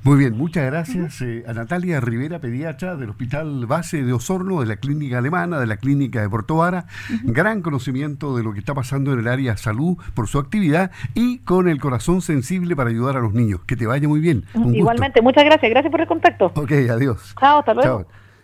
Muy 0.04 0.18
bien, 0.18 0.36
muchas 0.36 0.66
gracias 0.66 1.22
eh, 1.22 1.44
a 1.48 1.54
Natalia 1.54 1.98
Rivera, 1.98 2.38
pediatra 2.38 2.94
del 2.94 3.08
Hospital 3.08 3.64
Base 3.64 4.02
de 4.02 4.12
Osorno, 4.12 4.60
de 4.60 4.66
la 4.66 4.76
Clínica 4.76 5.16
Alemana, 5.16 5.58
de 5.58 5.66
la 5.66 5.78
Clínica 5.78 6.20
de 6.20 6.28
Porto 6.28 6.56
Vara. 6.56 6.84
Gran 7.22 7.62
conocimiento 7.62 8.36
de 8.36 8.42
lo 8.42 8.52
que 8.52 8.58
está 8.58 8.74
pasando 8.74 9.14
en 9.14 9.20
el 9.20 9.28
área 9.28 9.56
salud 9.56 9.96
por 10.12 10.28
su 10.28 10.38
actividad 10.38 10.90
y 11.14 11.38
con 11.38 11.70
el 11.70 11.80
corazón 11.80 12.20
sensible 12.20 12.76
para 12.76 12.90
ayudar 12.90 13.16
a 13.16 13.20
los 13.20 13.32
niños. 13.32 13.60
Que 13.66 13.76
te 13.76 13.86
vaya 13.86 14.06
muy 14.06 14.20
bien. 14.20 14.44
Igualmente, 14.74 15.22
muchas 15.22 15.42
gracias. 15.42 15.70
Gracias 15.70 15.90
por 15.90 16.02
el 16.02 16.06
contacto. 16.06 16.52
Ok, 16.54 16.72
adiós. 16.90 17.34
Chao, 17.40 17.60
hasta 17.60 17.72
luego. 17.72 18.02
Chao. 18.02 18.23